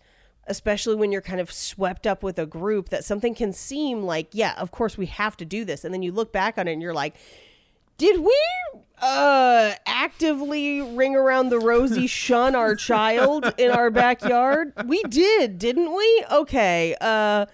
[0.48, 4.28] especially when you're kind of swept up with a group that something can seem like
[4.32, 6.72] yeah of course we have to do this and then you look back on it
[6.72, 7.14] and you're like
[8.02, 8.36] did we
[9.00, 14.72] uh actively ring around the rosy shun our child in our backyard?
[14.86, 16.24] We did didn't we?
[16.32, 17.46] Okay uh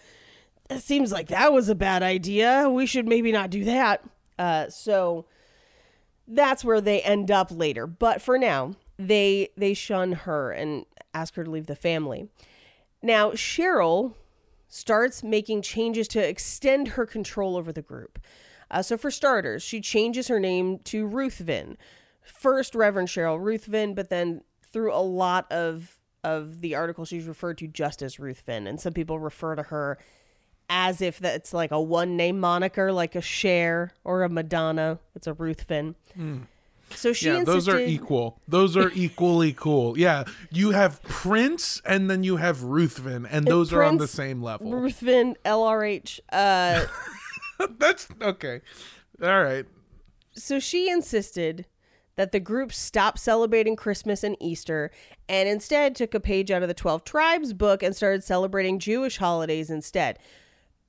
[0.70, 2.66] it seems like that was a bad idea.
[2.70, 4.02] We should maybe not do that.
[4.38, 5.26] Uh so
[6.26, 7.87] that's where they end up later.
[7.87, 12.30] But for now they they shun her and ask her to leave the family.
[13.02, 14.14] Now cheryl
[14.66, 18.18] starts making changes to extend her control over the group
[18.70, 21.76] uh, so for starters she changes her name to ruthven
[22.22, 27.57] first reverend cheryl ruthven but then through a lot of of the article she's referred
[27.59, 29.98] to just as ruthven and some people refer to her
[30.68, 35.26] as if that's like a one name moniker like a Cher or a madonna it's
[35.26, 35.94] a ruthven
[36.94, 38.40] so she yeah, those are equal.
[38.48, 39.98] Those are equally cool.
[39.98, 44.42] Yeah, you have Prince and then you have Ruthven, and those are on the same
[44.42, 44.72] level.
[44.72, 46.87] ruthven lrh uh
[47.79, 48.61] That's okay.
[49.23, 49.66] All right.
[50.35, 51.66] so she insisted
[52.16, 54.90] that the group stop celebrating Christmas and Easter
[55.29, 59.18] and instead took a page out of the 12 Tribes book and started celebrating Jewish
[59.18, 60.18] holidays instead.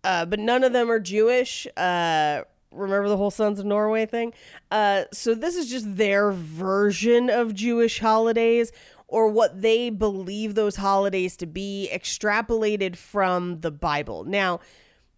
[0.03, 1.67] Uh, but none of them are Jewish.
[1.77, 4.33] Uh, remember the whole Sons of Norway thing?
[4.71, 8.71] Uh, so this is just their version of Jewish holidays
[9.07, 14.23] or what they believe those holidays to be extrapolated from the Bible.
[14.23, 14.61] Now,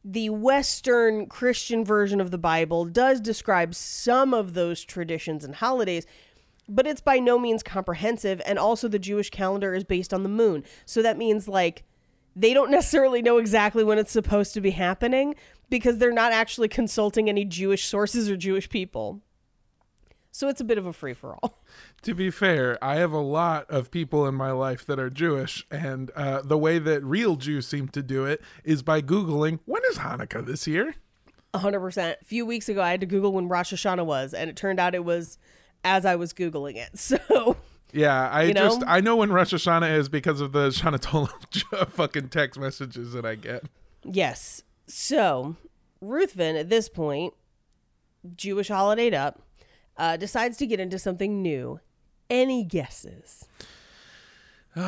[0.03, 6.05] the Western Christian version of the Bible does describe some of those traditions and holidays,
[6.67, 8.41] but it's by no means comprehensive.
[8.45, 10.63] And also, the Jewish calendar is based on the moon.
[10.85, 11.83] So that means, like,
[12.35, 15.35] they don't necessarily know exactly when it's supposed to be happening
[15.69, 19.21] because they're not actually consulting any Jewish sources or Jewish people.
[20.31, 21.59] So it's a bit of a free for all.
[22.03, 25.65] To be fair, I have a lot of people in my life that are Jewish,
[25.69, 29.83] and uh, the way that real Jews seem to do it is by Googling, when
[29.91, 30.95] is Hanukkah this year?
[31.53, 32.15] 100%.
[32.19, 34.79] A few weeks ago, I had to Google when Rosh Hashanah was, and it turned
[34.79, 35.37] out it was
[35.83, 36.89] as I was Googling it.
[36.97, 37.57] So.
[37.93, 38.83] Yeah, I You just?
[38.87, 43.25] I know when Rosh Hashanah is because of the Shana Tova fucking text messages that
[43.25, 43.65] I get.
[44.03, 44.63] Yes.
[44.87, 45.55] So
[46.01, 47.33] Ruthven, at this point,
[48.35, 49.41] Jewish holidayed up,
[49.97, 51.79] uh, decides to get into something new.
[52.29, 53.45] Any guesses?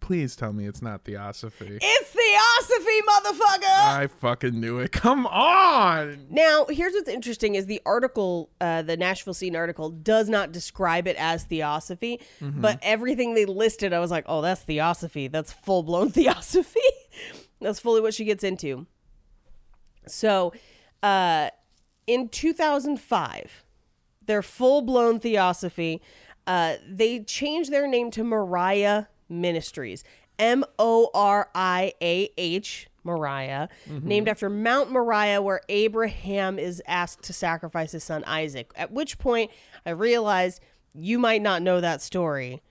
[0.00, 1.78] Please tell me it's not Theosophy.
[1.80, 3.96] It's Theosophy, motherfucker!
[3.96, 4.92] I fucking knew it.
[4.92, 6.26] Come on.
[6.28, 11.06] now, here's what's interesting: is the article, uh, the Nashville Scene article, does not describe
[11.08, 15.28] it as Theosophy, but everything they listed, I was like, oh, that's Theosophy.
[15.28, 16.80] That's full blown Theosophy.
[17.62, 18.86] that's fully what she gets into.
[20.06, 20.52] So,
[21.02, 21.48] Uh,
[22.06, 23.64] in 2005,
[24.26, 26.00] their full blown theosophy,
[26.46, 30.04] uh, they changed their name to Moriah Ministries.
[30.38, 37.22] M O R I A H, Moriah, named after Mount Moriah, where Abraham is asked
[37.24, 38.72] to sacrifice his son Isaac.
[38.74, 39.50] At which point,
[39.86, 40.60] I realized
[40.92, 42.62] you might not know that story.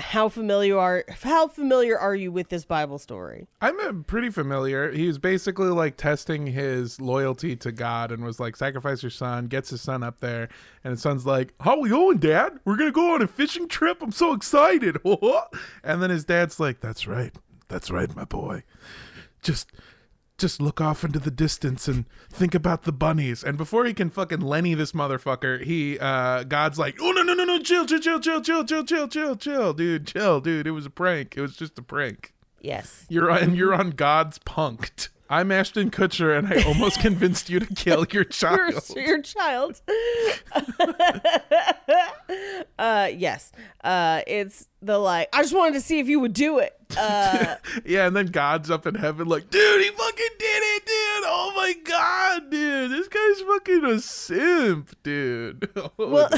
[0.00, 3.46] How familiar are how familiar are you with this Bible story?
[3.60, 4.90] I'm uh, pretty familiar.
[4.90, 9.46] He was basically like testing his loyalty to God and was like, sacrifice your son,
[9.46, 10.48] gets his son up there,
[10.82, 12.58] and his son's like, How we going, Dad?
[12.64, 14.02] We're gonna go on a fishing trip.
[14.02, 14.98] I'm so excited.
[15.84, 17.34] and then his dad's like, That's right.
[17.68, 18.64] That's right, my boy.
[19.42, 19.70] Just
[20.40, 23.44] just look off into the distance and think about the bunnies.
[23.44, 27.34] And before he can fucking Lenny this motherfucker, he uh God's like, oh no no
[27.34, 30.66] no no, chill chill chill chill chill chill chill chill chill, dude, chill, dude.
[30.66, 31.36] It was a prank.
[31.36, 32.34] It was just a prank.
[32.60, 33.06] Yes.
[33.08, 35.08] You're on you're on God's punked.
[35.32, 38.82] I'm Ashton Kutcher, and I almost convinced you to kill your your, child.
[38.96, 39.80] your child.
[42.78, 43.52] uh, yes.
[43.84, 45.28] Uh, it's the like.
[45.32, 46.74] I just wanted to see if you would do it.
[46.98, 51.24] Uh, Yeah, and then God's up in heaven, like, dude, he fucking did it, dude.
[51.26, 55.70] Oh my god, dude, this guy's fucking a simp, dude.
[55.96, 56.28] well,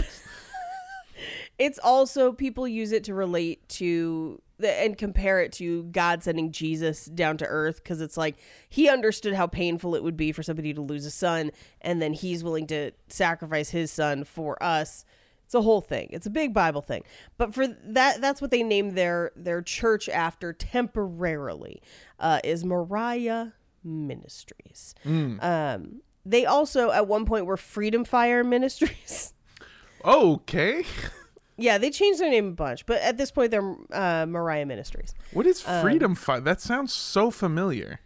[1.59, 7.07] it's also people use it to relate to and compare it to God sending Jesus
[7.07, 8.37] down to earth because it's like
[8.69, 12.13] he understood how painful it would be for somebody to lose a son, and then
[12.13, 15.05] he's willing to sacrifice his son for us.
[15.45, 16.09] It's a whole thing.
[16.13, 17.03] It's a big Bible thing.
[17.37, 21.83] But for that, that's what they named their their church after temporarily.
[22.19, 23.53] Uh, is Moriah
[23.85, 24.95] Ministries.
[25.41, 29.35] Um, they also at one point were Freedom Fire Ministries.
[30.05, 30.85] okay.
[31.57, 35.15] yeah, they changed their name a bunch, but at this point they're uh, Moriah Ministries.
[35.33, 36.45] What is freedom fight?
[36.45, 38.01] That sounds so familiar.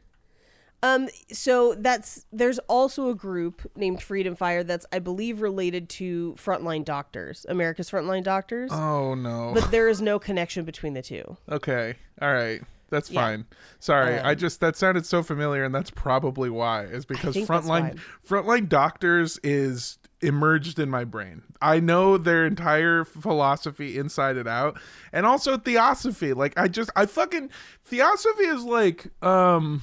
[0.82, 6.34] Um, so that's there's also a group named Freedom Fire that's I believe related to
[6.38, 9.52] Frontline Doctors, America's Frontline Doctors, Oh no.
[9.54, 11.36] but there is no connection between the two.
[11.50, 11.94] okay.
[12.20, 12.60] All right.
[12.90, 13.20] That's Yeah.
[13.22, 13.46] fine.
[13.80, 16.84] Sorry, I Um, just that sounded so familiar, and that's probably why.
[16.84, 21.42] Is because frontline frontline doctors is emerged in my brain.
[21.62, 24.78] I know their entire philosophy inside and out,
[25.12, 26.32] and also theosophy.
[26.32, 27.50] Like I just I fucking
[27.84, 29.82] theosophy is like um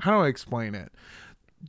[0.00, 0.92] how do I explain it?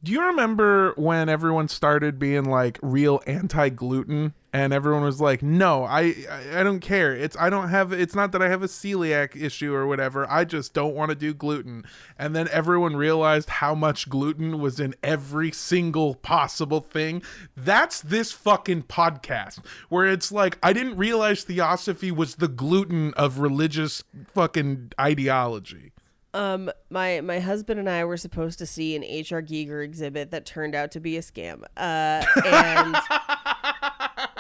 [0.04, 5.84] Do you remember when everyone started being like real anti-gluten and everyone was like, "No,
[5.84, 6.16] I
[6.56, 7.14] I- don't care.
[7.14, 10.26] It's I don't have it's not that I have a celiac issue or whatever.
[10.32, 11.84] I just don't want to do gluten."
[12.18, 17.22] And then everyone realized how much gluten was in every single possible thing.
[17.58, 23.40] That's this fucking podcast where it's like I didn't realize theosophy was the gluten of
[23.40, 25.92] religious fucking ideology.
[26.34, 30.46] Um, my my husband and I were supposed to see an HR Giger exhibit that
[30.46, 31.64] turned out to be a scam.
[31.78, 32.96] Uh, and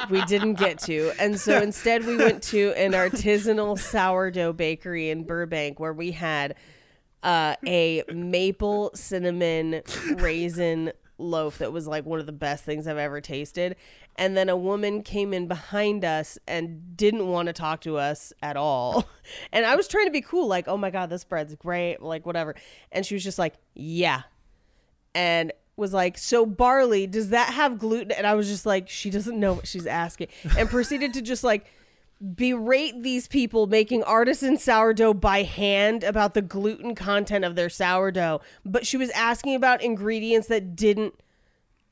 [0.09, 5.23] we didn't get to, and so instead we went to an artisanal sourdough bakery in
[5.23, 6.55] Burbank where we had
[7.23, 9.81] uh, a maple cinnamon
[10.17, 13.75] raisin loaf that was like one of the best things I've ever tasted.
[14.17, 18.31] And then a woman came in behind us and didn't want to talk to us
[18.41, 19.07] at all.
[19.51, 22.27] And I was trying to be cool, like, oh my God, this bread's great, like
[22.27, 22.53] whatever.
[22.91, 24.21] And she was just like, yeah.
[25.15, 28.11] And was like, so barley, does that have gluten?
[28.11, 30.27] And I was just like, she doesn't know what she's asking.
[30.57, 31.65] And proceeded to just like
[32.21, 38.41] berate these people making artisan sourdough by hand about the gluten content of their sourdough.
[38.63, 41.13] But she was asking about ingredients that didn't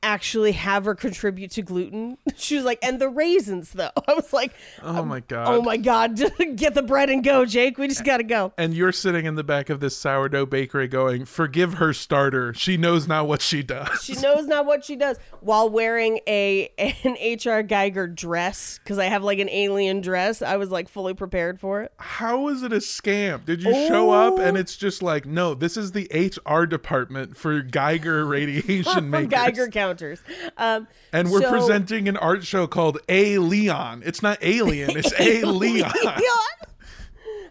[0.04, 2.18] actually have her contribute to gluten.
[2.36, 3.90] She was like, and the raisins though.
[4.08, 5.48] I was like, Oh um, my god.
[5.48, 6.16] oh my God,
[6.56, 7.78] get the bread and go, Jake.
[7.78, 8.52] We just got to go.
[8.58, 12.52] and you're sitting in the back of this sourdough bakery going, "Forgive her starter.
[12.54, 16.68] She knows not what she does." She knows not what she does while wearing a
[16.78, 20.42] an HR Giger dress because I have like an alien dress.
[20.42, 21.92] I was like fully prepared for it.
[21.98, 23.44] How is it a scam?
[23.44, 27.62] Did you show up and it's just like, "No, this is the HR department for
[27.62, 30.20] Geiger radiation makers." Geiger counters.
[30.56, 34.02] Um, and we're so- presenting an art show called A Leon.
[34.04, 35.92] It's not Alien, it's A Leon.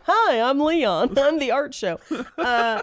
[0.05, 1.13] Hi, I'm Leon.
[1.17, 1.99] I'm the art show.
[2.37, 2.81] Uh,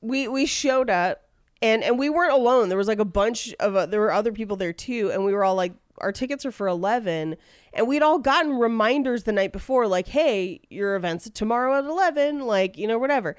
[0.00, 1.22] we we showed up,
[1.60, 2.68] and and we weren't alone.
[2.70, 5.32] There was like a bunch of uh, there were other people there too, and we
[5.34, 7.36] were all like, our tickets are for eleven,
[7.74, 12.46] and we'd all gotten reminders the night before, like, hey, your event's tomorrow at eleven,
[12.46, 13.36] like you know whatever.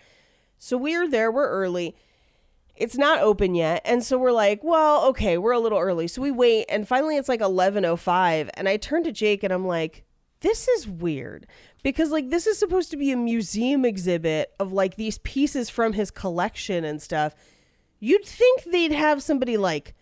[0.59, 1.31] So we're there.
[1.31, 1.95] We're early.
[2.76, 6.07] It's not open yet, and so we're like, well, okay, we're a little early.
[6.07, 9.43] So we wait, and finally it's like eleven oh five, and I turn to Jake
[9.43, 10.05] and I'm like,
[10.43, 11.47] this is weird
[11.84, 15.93] because like this is supposed to be a museum exhibit of like these pieces from
[15.93, 17.34] his collection and stuff.
[17.99, 19.95] You'd think they'd have somebody like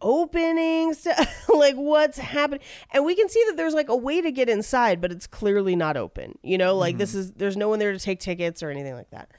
[0.00, 2.60] opening stuff like what's happening?
[2.90, 5.76] And we can see that there's like a way to get inside but it's clearly
[5.76, 6.76] not open you know?
[6.76, 7.20] Like this mm-hmm.
[7.20, 9.30] is there's no one there to take tickets or anything like that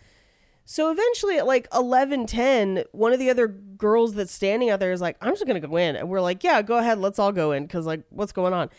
[0.70, 5.00] so eventually at like 11:10 one of the other girls that's standing out there is
[5.00, 5.96] like i'm just gonna go in.
[5.96, 7.00] And we're like yeah go ahead.
[7.00, 8.70] Let's all go in because like what's going on?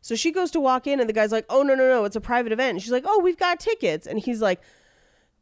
[0.00, 2.04] So she goes to walk in and the guy's like oh no no no.
[2.04, 2.70] It's a private event.
[2.70, 4.08] And she's like oh we've got tickets.
[4.08, 4.60] And he's like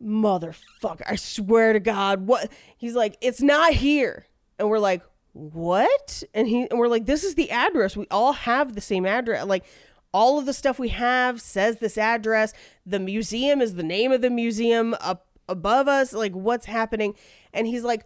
[0.02, 2.52] motherfucker i swear to god what?
[2.76, 4.26] He's like it's not here.
[4.58, 5.00] And we're like
[5.32, 6.22] what?
[6.34, 7.96] And he and we're like this is the address.
[7.96, 9.46] We all have the same address.
[9.46, 9.64] Like
[10.12, 12.52] all of the stuff we have says this address.
[12.84, 17.14] The museum is the name of the museum up above us like what's happening
[17.52, 18.04] and he's like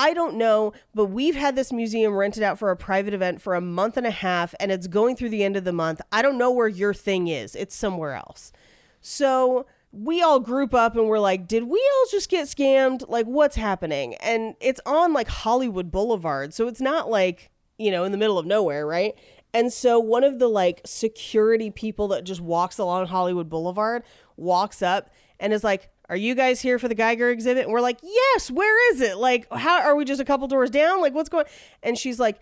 [0.00, 3.56] I don't know, but we've had this museum rented out for a private event for
[3.56, 6.00] a month and a half and it's going through the end of the month.
[6.12, 7.56] I don't know where your thing is.
[7.56, 8.52] It's somewhere else.
[9.00, 13.08] So we all group up and we're like, did we all just get scammed?
[13.08, 14.14] Like, what's happening?
[14.16, 16.54] And it's on like Hollywood Boulevard.
[16.54, 19.14] So it's not like, you know, in the middle of nowhere, right?
[19.52, 24.04] And so one of the like security people that just walks along Hollywood Boulevard
[24.36, 25.10] walks up
[25.40, 27.64] and is like, are you guys here for the Giger exhibit?
[27.64, 29.18] And we're like, yes, where is it?
[29.18, 31.00] Like, how are we just a couple doors down?
[31.00, 31.44] Like, what's going
[31.82, 32.40] And she's like,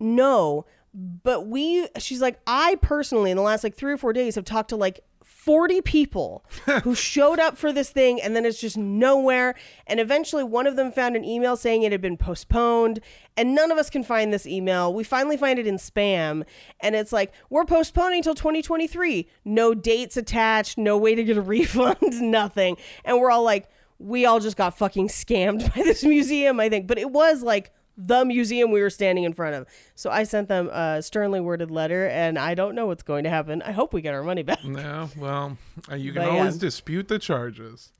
[0.00, 4.34] no, but we, she's like, I personally, in the last like three or four days,
[4.34, 5.04] have talked to like
[5.46, 6.44] 40 people
[6.82, 9.54] who showed up for this thing and then it's just nowhere.
[9.86, 12.98] And eventually one of them found an email saying it had been postponed
[13.36, 14.92] and none of us can find this email.
[14.92, 16.42] We finally find it in spam
[16.80, 19.28] and it's like, we're postponing till 2023.
[19.44, 22.76] No dates attached, no way to get a refund, nothing.
[23.04, 23.68] And we're all like,
[24.00, 26.88] we all just got fucking scammed by this museum, I think.
[26.88, 29.66] But it was like the museum we were standing in front of.
[29.94, 33.30] So I sent them a sternly worded letter, and I don't know what's going to
[33.30, 33.62] happen.
[33.62, 34.62] I hope we get our money back.
[34.64, 35.56] No, well,
[35.90, 36.38] uh, you can But, yeah.
[36.38, 37.92] always dispute the charges.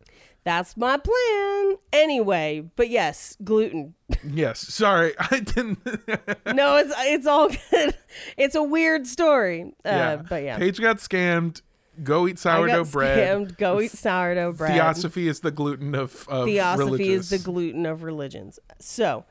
[0.44, 1.76] That's my plan.
[1.92, 3.94] Anyway, but yes, gluten.
[4.24, 5.78] Yes, sorry, I didn't.
[6.54, 7.94] No, it's it's all good.
[8.36, 9.72] It's a weird story.
[9.84, 10.58] Uh, But yeah.
[10.58, 11.62] Paige got scammed.
[12.04, 13.18] Go eat I sourdough got bread.
[13.18, 13.58] scammed.
[13.58, 14.72] Go eat sourdough bread.
[14.72, 18.58] Theosophy is the gluten of, of Theosophy is the gluten of religions.
[18.78, 19.24] So,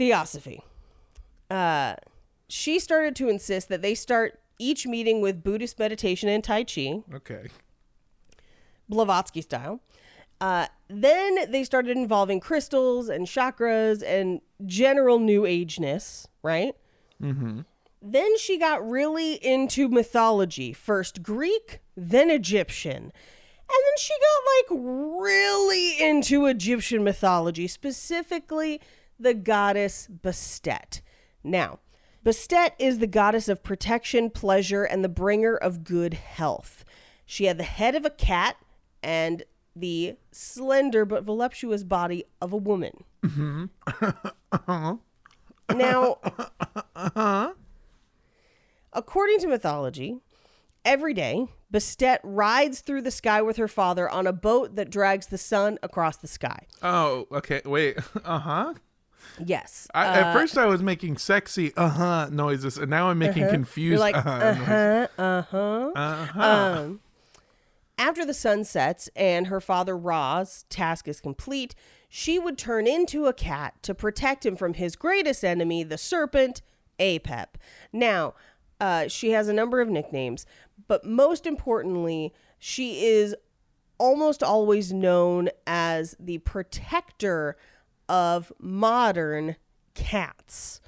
[0.00, 0.62] Theosophy.
[1.50, 1.94] Uh,
[2.48, 7.02] she started to insist that they start each meeting with Buddhist meditation and Tai Chi,
[7.12, 7.48] okay.
[8.88, 9.80] Blavatsky style.
[10.40, 16.74] Uh, then they started involving crystals and chakras and general new ageness, right?
[17.22, 17.60] Mm-hmm.
[18.00, 20.72] Then she got really into mythology.
[20.72, 23.02] First Greek, then Egyptian.
[23.02, 23.12] And
[23.68, 28.80] then she got like really into Egyptian mythology, specifically
[29.20, 31.00] the goddess Bastet.
[31.44, 31.78] Now,
[32.24, 36.84] Bastet is the goddess of protection, pleasure, and the bringer of good health.
[37.24, 38.56] She had the head of a cat
[39.02, 39.44] and
[39.74, 43.04] the slender but voluptuous body of a woman.
[43.22, 44.94] Mm-hmm.
[45.72, 46.18] Now,
[48.92, 50.18] according to mythology,
[50.84, 55.28] every day, Bastet rides through the sky with her father on a boat that drags
[55.28, 56.66] the sun across the sky.
[56.82, 57.62] Oh, okay.
[57.64, 57.98] Wait.
[58.24, 58.74] Uh huh.
[59.38, 59.88] Yes.
[59.94, 63.42] I, uh, at first, I was making sexy uh huh noises, and now I'm making
[63.42, 65.92] You're confused like, uh huh uh huh uh huh.
[65.94, 66.76] Uh huh.
[66.80, 67.00] Um,
[67.98, 71.74] after the sun sets and her father Ra's task is complete,
[72.08, 76.62] she would turn into a cat to protect him from his greatest enemy, the serpent,
[76.98, 77.48] Apep.
[77.92, 78.34] Now,
[78.80, 80.46] uh, she has a number of nicknames,
[80.88, 83.36] but most importantly, she is
[83.98, 87.56] almost always known as the protector
[88.10, 89.56] of modern
[89.94, 90.80] cats.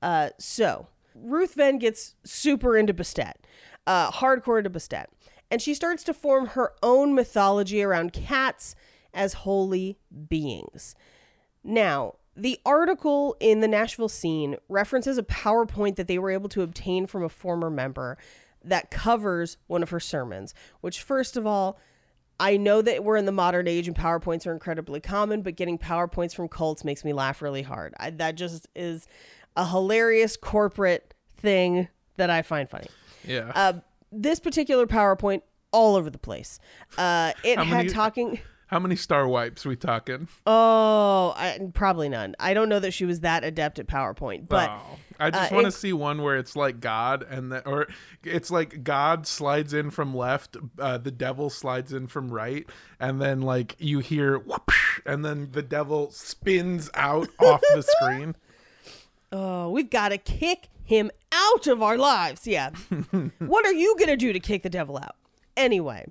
[0.00, 3.34] Uh, so Ruthven gets super into Bastet,
[3.86, 5.06] uh, hardcore into Bastet,
[5.50, 8.76] and she starts to form her own mythology around cats
[9.12, 9.98] as holy
[10.28, 10.94] beings.
[11.64, 16.62] Now, the article in the Nashville scene references a PowerPoint that they were able to
[16.62, 18.16] obtain from a former member
[18.62, 21.78] that covers one of her sermons, which, first of all,
[22.40, 25.78] I know that we're in the modern age and PowerPoints are incredibly common, but getting
[25.78, 27.94] PowerPoints from cults makes me laugh really hard.
[28.00, 29.06] I, that just is
[29.56, 32.86] a hilarious corporate thing that I find funny.
[33.24, 33.52] yeah.
[33.54, 33.72] Uh,
[34.10, 36.58] this particular PowerPoint, all over the place.
[36.98, 38.40] Uh, it How had many- talking.
[38.70, 40.28] How many star wipes we talking?
[40.46, 42.36] Oh, I, probably none.
[42.38, 45.54] I don't know that she was that adept at PowerPoint, but oh, I just uh,
[45.56, 47.88] want to see one where it's like God and the, or
[48.22, 52.64] it's like God slides in from left, uh, the devil slides in from right,
[53.00, 58.36] and then like you hear whoosh, and then the devil spins out off the screen.
[59.32, 62.46] oh, we've got to kick him out of our lives.
[62.46, 62.70] Yeah.
[63.40, 65.16] what are you going to do to kick the devil out?
[65.56, 66.06] Anyway.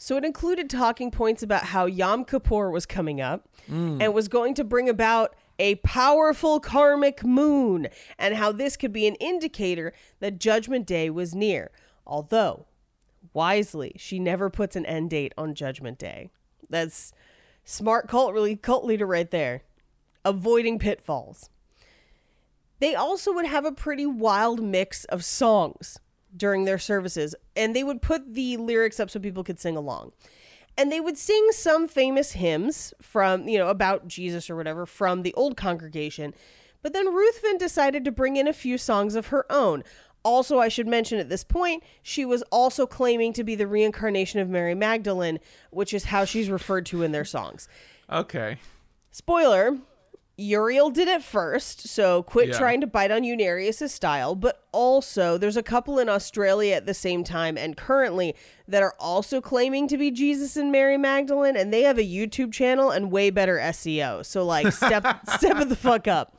[0.00, 4.00] So it included talking points about how Yom Kippur was coming up mm.
[4.00, 9.08] and was going to bring about a powerful karmic moon, and how this could be
[9.08, 11.72] an indicator that Judgment Day was near.
[12.06, 12.66] Although,
[13.32, 16.30] wisely, she never puts an end date on Judgment Day.
[16.70, 17.12] That's
[17.64, 19.62] smart cult really cult leader right there.
[20.24, 21.50] Avoiding pitfalls.
[22.78, 25.98] They also would have a pretty wild mix of songs
[26.36, 30.12] during their services, and they would put the lyrics up so people could sing along.
[30.76, 35.22] And they would sing some famous hymns from, you know, about Jesus or whatever from
[35.22, 36.34] the old congregation.
[36.82, 39.82] But then Ruthven decided to bring in a few songs of her own.
[40.22, 44.40] Also, I should mention at this point, she was also claiming to be the reincarnation
[44.40, 47.68] of Mary Magdalene, which is how she's referred to in their songs.
[48.10, 48.58] Okay.
[49.10, 49.78] Spoiler
[50.40, 52.58] Uriel did it first, so quit Yeah.
[52.58, 54.36] trying to bite on Unarius' style.
[54.36, 58.36] But also, there's a couple in Australia at the same time and currently
[58.68, 62.52] that are also claiming to be Jesus and Mary Magdalene, and they have a YouTube
[62.52, 64.24] channel and way better SEO.
[64.24, 65.04] So, like, step
[65.38, 66.36] step the fuck up.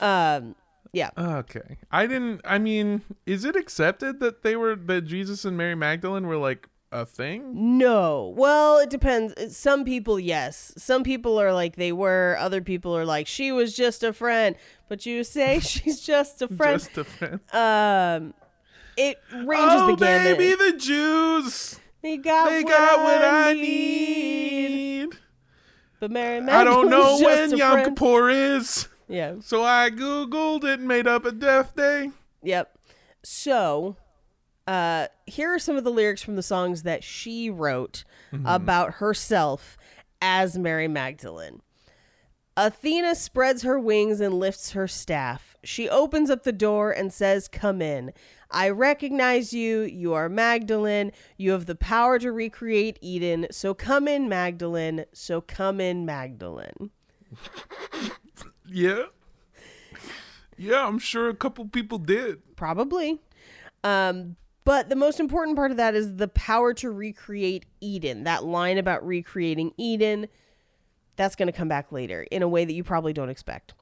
[0.00, 0.54] Um,
[0.92, 1.10] yeah.
[1.18, 1.78] Okay.
[1.90, 6.28] I didn't I mean, is it accepted that they were that Jesus and Mary Magdalene
[6.28, 7.76] were like a thing?
[7.78, 8.32] No.
[8.36, 9.56] Well, it depends.
[9.56, 10.72] Some people, yes.
[10.78, 12.36] Some people are like they were.
[12.38, 14.56] Other people are like she was just a friend.
[14.88, 16.80] But you say she's just a friend.
[16.80, 17.40] Just a friend.
[17.52, 18.34] um,
[18.96, 20.38] it ranges oh, the gamut.
[20.38, 21.80] baby, the Jews.
[22.00, 23.64] they got, They what, got I what I need.
[24.70, 25.08] need.
[26.00, 27.96] But Mary I don't know when Yom friend.
[27.96, 28.88] Kippur is.
[29.08, 29.34] Yeah.
[29.40, 32.10] So I Googled it and made up a death day.
[32.42, 32.78] Yep.
[33.22, 33.96] So,
[34.66, 38.04] uh, here are some of the lyrics from the songs that she wrote
[38.44, 39.76] about herself
[40.20, 41.60] as Mary Magdalene.
[42.56, 45.56] Athena spreads her wings and lifts her staff.
[45.64, 48.12] She opens up the door and says, Come in.
[48.50, 49.80] I recognize you.
[49.82, 51.10] You are Magdalene.
[51.36, 53.48] You have the power to recreate Eden.
[53.50, 55.04] So come in, Magdalene.
[55.12, 56.90] So come in, Magdalene.
[58.66, 59.04] Yeah.
[60.56, 62.56] Yeah, I'm sure a couple people did.
[62.56, 63.20] Probably.
[63.84, 68.24] Um, but the most important part of that is the power to recreate Eden.
[68.24, 70.28] That line about recreating Eden,
[71.16, 73.74] that's going to come back later in a way that you probably don't expect.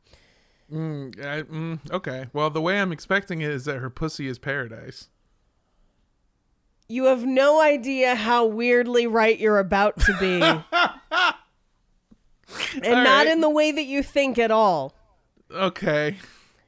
[0.72, 2.26] Mm, I, mm, okay.
[2.32, 5.08] Well, the way I'm expecting it is that her pussy is paradise.
[6.88, 10.40] You have no idea how weirdly right you're about to be.
[10.42, 10.64] and
[12.84, 13.28] All not right.
[13.28, 14.94] in the way that you think at all.
[15.50, 16.16] Okay.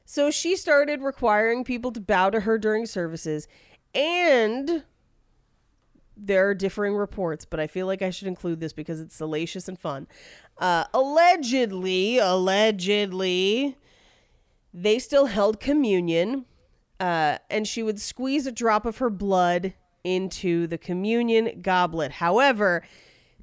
[0.05, 3.49] So she started requiring people to bow to her during services,
[3.95, 4.85] and
[6.17, 9.69] there are differing reports, but I feel like I should include this because it's salacious
[9.69, 10.07] and fun.
[10.59, 13.77] Uh, allegedly, allegedly,
[14.73, 16.47] they still held communion,
[17.01, 19.75] uh, and she would squeeze a drop of her blood
[20.05, 22.13] into the communion goblet.
[22.13, 22.85] However,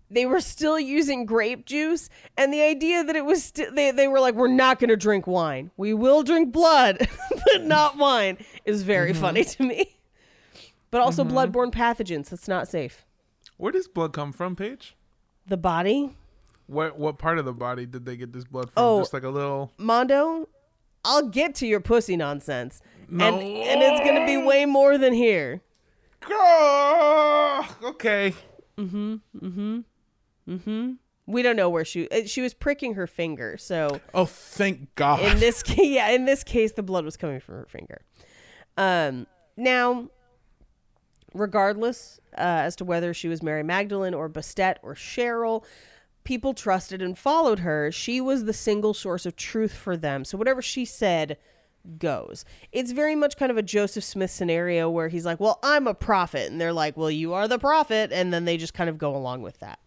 [0.09, 4.07] they were still using grape juice and the idea that it was st- they, they
[4.07, 6.97] were like we're not going to drink wine we will drink blood
[7.45, 9.95] but not wine is very funny to me
[10.91, 13.05] but also bloodborne pathogens that's not safe
[13.57, 14.95] Where does blood come from, Paige?
[15.47, 16.15] the body
[16.67, 18.83] What what part of the body did they get this blood from?
[18.83, 18.99] Oh.
[18.99, 19.71] Just like a little.
[19.77, 20.47] mondo
[21.03, 22.79] i'll get to your pussy nonsense
[23.09, 23.25] No.
[23.25, 25.61] and and it's going to be way more than here
[27.83, 28.33] okay.
[28.77, 29.15] Mm-hmm.
[29.39, 29.79] Mm-hmm.
[30.49, 30.91] Mm-hmm.
[31.27, 35.21] We don't know where she uh, she was pricking her finger so Oh, thank God.
[35.21, 38.01] in this case yeah in this case the blood was coming from her finger
[38.77, 39.27] um
[39.57, 40.09] now
[41.33, 45.63] regardless uh, as to whether she was mary magdalene or bastet or cheryl
[46.23, 50.37] people trusted and followed her she was the single source of truth for them so
[50.37, 51.37] whatever she said
[51.97, 55.87] goes it's very much kind of a joseph smith scenario where he's like well i'm
[55.87, 58.89] a prophet and they're like well you are the prophet and then they just kind
[58.89, 59.79] of go along with that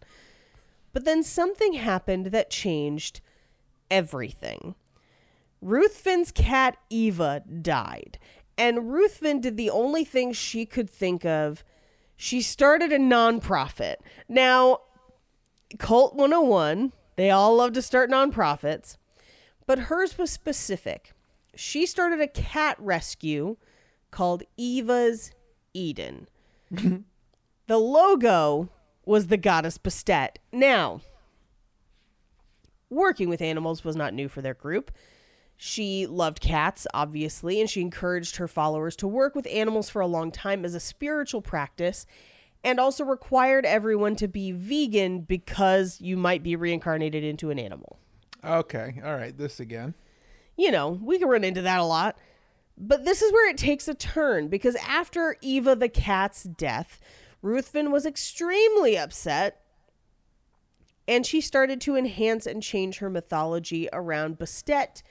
[0.95, 3.19] but then something happened that changed
[3.91, 4.75] everything.
[5.61, 8.17] Ruthven's cat Eva died.
[8.57, 11.63] And Ruthven did the only thing she could think of.
[12.15, 13.95] She started a nonprofit.
[14.29, 14.79] Now,
[15.77, 18.97] Cult 101, they all love to start nonprofits,
[19.65, 21.11] but hers was specific.
[21.55, 23.57] She started a cat rescue
[24.11, 25.31] called Eva's
[25.73, 26.27] Eden.
[26.71, 28.69] the logo
[29.05, 30.37] was the goddess Bastet.
[30.51, 31.01] Now,
[32.89, 34.91] working with animals was not new for their group.
[35.57, 40.07] She loved cats, obviously, and she encouraged her followers to work with animals for a
[40.07, 42.05] long time as a spiritual practice
[42.63, 47.99] and also required everyone to be vegan because you might be reincarnated into an animal.
[48.43, 48.99] Okay.
[49.03, 49.37] All right.
[49.37, 49.93] This again.
[50.57, 52.17] You know, we can run into that a lot.
[52.77, 56.99] But this is where it takes a turn because after Eva the cat's death,
[57.41, 59.61] Ruthven was extremely upset
[61.07, 65.03] and she started to enhance and change her mythology around Bastet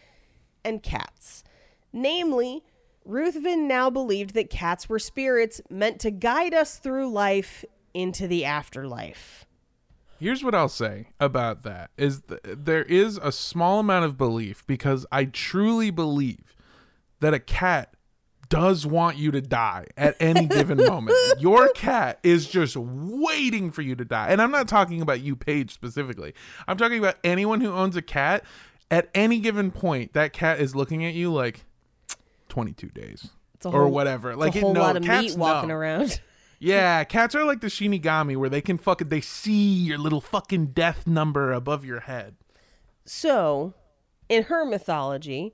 [0.64, 1.44] and cats.
[1.92, 2.64] Namely,
[3.04, 8.44] Ruthven now believed that cats were spirits meant to guide us through life into the
[8.44, 9.46] afterlife.
[10.18, 14.66] Here's what I'll say about that is th- there is a small amount of belief
[14.66, 16.56] because I truly believe
[17.20, 17.94] that a cat
[18.48, 21.16] does want you to die at any given moment.
[21.38, 24.28] Your cat is just waiting for you to die.
[24.28, 26.34] And I'm not talking about you Paige specifically.
[26.68, 28.44] I'm talking about anyone who owns a cat
[28.94, 31.64] at any given point that cat is looking at you like
[32.48, 33.30] 22 days
[33.64, 34.36] a or whole- whatever.
[34.36, 35.74] Like a it, whole no, lot of cats meat walking know.
[35.74, 36.20] around.
[36.60, 40.68] Yeah, cats are like the Shinigami where they can fucking they see your little fucking
[40.68, 42.36] death number above your head.
[43.04, 43.74] So,
[44.30, 45.52] in her mythology,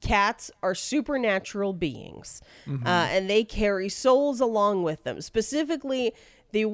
[0.00, 5.20] cats are supernatural beings, uh, and they carry souls along with them.
[5.20, 6.12] Specifically,
[6.52, 6.66] the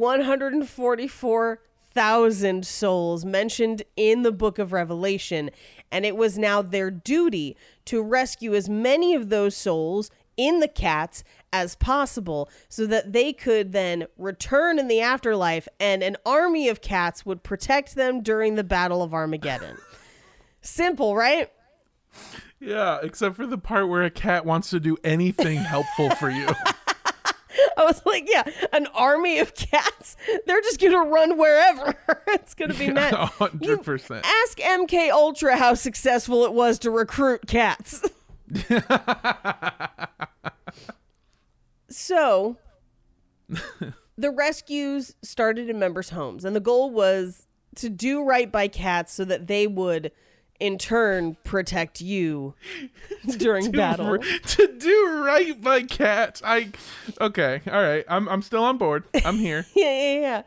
[1.94, 5.50] 144,000 souls mentioned in the book of Revelation,
[5.90, 10.68] and it was now their duty to rescue as many of those souls in the
[10.68, 16.68] cats as possible so that they could then return in the afterlife and an army
[16.68, 19.76] of cats would protect them during the battle of Armageddon.
[20.60, 21.50] Simple, right?
[22.60, 26.46] Yeah, except for the part where a cat wants to do anything helpful for you.
[27.82, 30.16] I was like, yeah, an army of cats.
[30.46, 31.96] They're just gonna run wherever.
[32.28, 33.14] it's gonna be met.
[33.14, 34.26] Hundred percent.
[34.26, 38.02] Ask MK Ultra how successful it was to recruit cats.
[41.88, 42.56] so
[44.16, 49.12] the rescues started in members' homes, and the goal was to do right by cats
[49.12, 50.10] so that they would
[50.60, 52.54] in turn protect you
[53.38, 54.18] during battle.
[54.18, 56.42] to do right by cats.
[56.44, 56.70] I
[57.20, 58.04] okay, all right.
[58.08, 59.04] I'm I'm still on board.
[59.24, 59.66] I'm here.
[59.74, 60.42] yeah, yeah,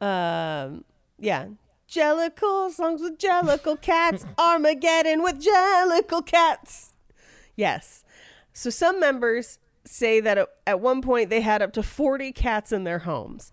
[0.00, 0.64] yeah.
[0.64, 0.84] Um,
[1.18, 1.46] yeah.
[1.88, 4.24] Jellicle songs with Jellicle cats.
[4.38, 6.94] Armageddon with Jellicle cats.
[7.54, 8.02] Yes.
[8.54, 12.72] So some members say that at- at one point they had up to 40 cats
[12.72, 13.52] in their homes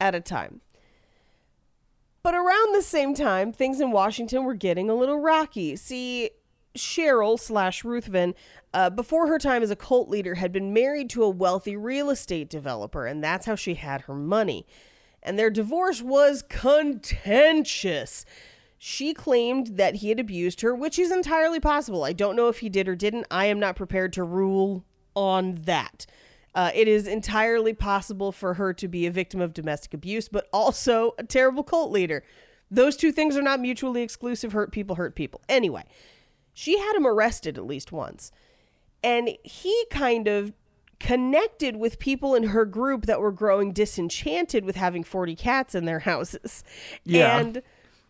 [0.00, 0.60] at a time.
[2.22, 5.74] But around the same time, things in Washington were getting a little rocky.
[5.76, 6.30] See,
[6.76, 8.34] Cheryl slash Ruthven,
[8.72, 12.10] uh, before her time as a cult leader, had been married to a wealthy real
[12.10, 14.66] estate developer, and that's how she had her money.
[15.22, 18.24] And their divorce was contentious.
[18.78, 22.04] She claimed that he had abused her, which is entirely possible.
[22.04, 23.26] I don't know if he did or didn't.
[23.30, 26.06] I am not prepared to rule on that.
[26.54, 30.48] Uh, it is entirely possible for her to be a victim of domestic abuse, but
[30.52, 32.22] also a terrible cult leader.
[32.70, 34.52] Those two things are not mutually exclusive.
[34.52, 35.40] Hurt people hurt people.
[35.48, 35.84] Anyway,
[36.52, 38.32] she had him arrested at least once.
[39.02, 40.52] And he kind of
[41.00, 45.84] connected with people in her group that were growing disenchanted with having 40 cats in
[45.84, 46.62] their houses.
[47.04, 47.38] Yeah.
[47.38, 47.62] And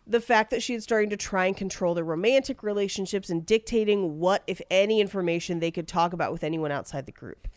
[0.05, 4.19] the fact that she had started to try and control their romantic relationships and dictating
[4.19, 7.47] what, if any, information they could talk about with anyone outside the group.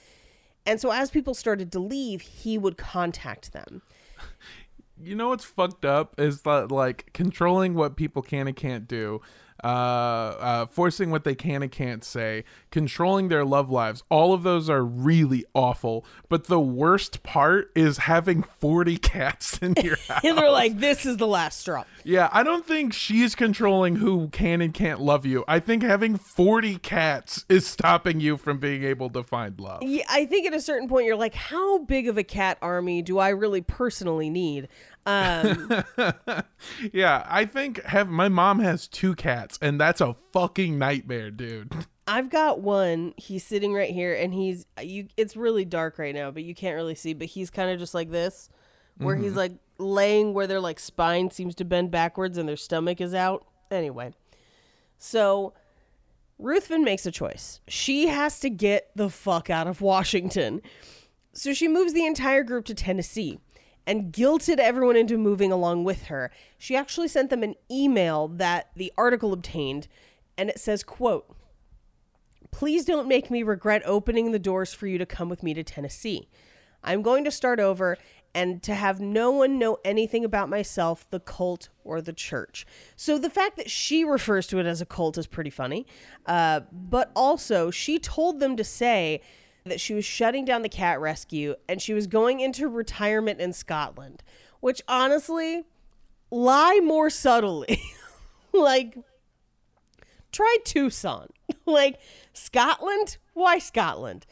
[0.67, 3.83] And so as people started to leave, he would contact them.
[5.01, 9.21] You know what's fucked up is that like controlling what people can and can't do,
[9.63, 14.03] uh, uh, forcing what they can and can't say, controlling their love lives.
[14.11, 16.05] All of those are really awful.
[16.29, 20.21] But the worst part is having forty cats in your house.
[20.25, 21.85] And they're like, this is the last straw.
[22.05, 25.45] Yeah, I don't think she's controlling who can and can't love you.
[25.47, 29.83] I think having 40 cats is stopping you from being able to find love.
[29.83, 33.03] Yeah, I think at a certain point you're like, how big of a cat army
[33.03, 34.69] do I really personally need?
[35.07, 35.85] Um,
[36.93, 41.73] Yeah, I think have my mom has two cats and that's a fucking nightmare, dude.
[42.09, 43.15] I've got one.
[43.17, 45.09] He's sitting right here, and he's you.
[45.17, 47.15] It's really dark right now, but you can't really see.
[47.15, 48.49] But he's kind of just like this,
[48.97, 53.01] where he's like laying where their like spine seems to bend backwards and their stomach
[53.01, 53.45] is out.
[53.73, 54.13] Anyway,
[54.99, 55.53] so
[56.39, 57.61] Ruthven makes a choice.
[57.67, 60.63] She has to get the fuck out of Washington.
[61.33, 63.41] So she moves the entire group to Tennessee
[63.87, 66.31] and guilted everyone into moving along with her.
[66.59, 69.89] She actually sent them an email that the article obtained
[70.37, 71.35] and it says, quote,
[72.51, 75.63] Please don't make me regret opening the doors for you to come with me to
[75.63, 76.29] Tennessee.
[76.83, 77.99] I'm going to start over
[78.35, 82.67] and to have no one know anything about myself, the cult, or the church.
[82.95, 85.87] So the fact that she refers to it as a cult is pretty funny.
[86.27, 89.23] Uh, but also, she told them to say
[89.67, 93.53] that she was shutting down the cat rescue and she was going into retirement in
[93.53, 94.23] Scotland,
[94.61, 95.65] which honestly,
[96.31, 97.83] lie more subtly.
[98.53, 98.97] like,
[100.33, 101.29] try Tucson.
[101.67, 102.01] like,
[102.33, 103.19] Scotland?
[103.35, 104.27] Why Scotland?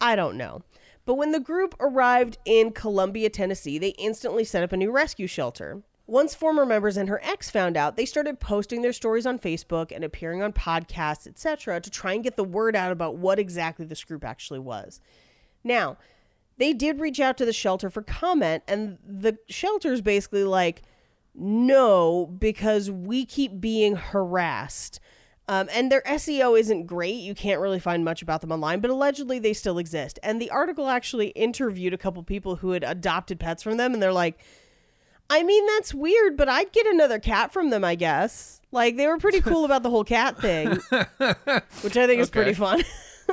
[0.00, 0.62] I don't know.
[1.04, 5.26] But when the group arrived in Columbia, Tennessee, they instantly set up a new rescue
[5.26, 5.82] shelter.
[6.06, 9.92] Once former members and her ex found out, they started posting their stories on Facebook
[9.94, 13.84] and appearing on podcasts, etc., to try and get the word out about what exactly
[13.84, 15.00] this group actually was.
[15.62, 15.96] Now,
[16.58, 20.82] they did reach out to the shelter for comment, and the shelter's basically like,
[21.34, 25.00] no, because we keep being harassed.
[25.48, 27.16] Um, and their SEO isn't great.
[27.16, 30.18] You can't really find much about them online, but allegedly they still exist.
[30.22, 34.02] And the article actually interviewed a couple people who had adopted pets from them, and
[34.02, 34.38] they're like,
[35.32, 38.60] I mean, that's weird, but I'd get another cat from them, I guess.
[38.70, 40.68] Like, they were pretty cool about the whole cat thing,
[41.80, 42.84] which I think is pretty fun.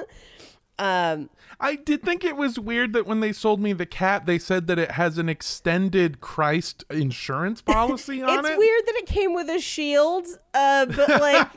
[0.79, 1.29] um,
[1.59, 4.67] I did think it was weird that when they sold me the cat, they said
[4.67, 8.51] that it has an extended Christ insurance policy on it's it.
[8.51, 11.49] It's weird that it came with a shield, uh, but like,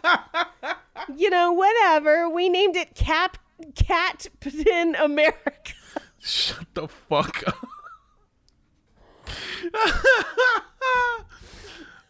[1.17, 2.29] you know, whatever.
[2.29, 3.39] We named it Cap
[3.77, 5.75] Cat in America.
[6.19, 7.69] Shut the fuck up.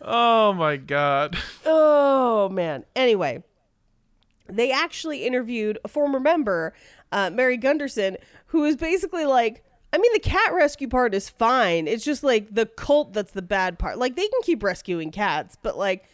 [0.00, 1.36] Oh my god.
[1.64, 2.84] Oh man.
[2.94, 3.42] Anyway,
[4.48, 6.74] they actually interviewed a former member,
[7.10, 8.16] uh, Mary Gunderson,
[8.46, 11.86] who is basically like, I mean, the cat rescue part is fine.
[11.86, 13.98] It's just like the cult that's the bad part.
[13.98, 16.04] Like they can keep rescuing cats, but like,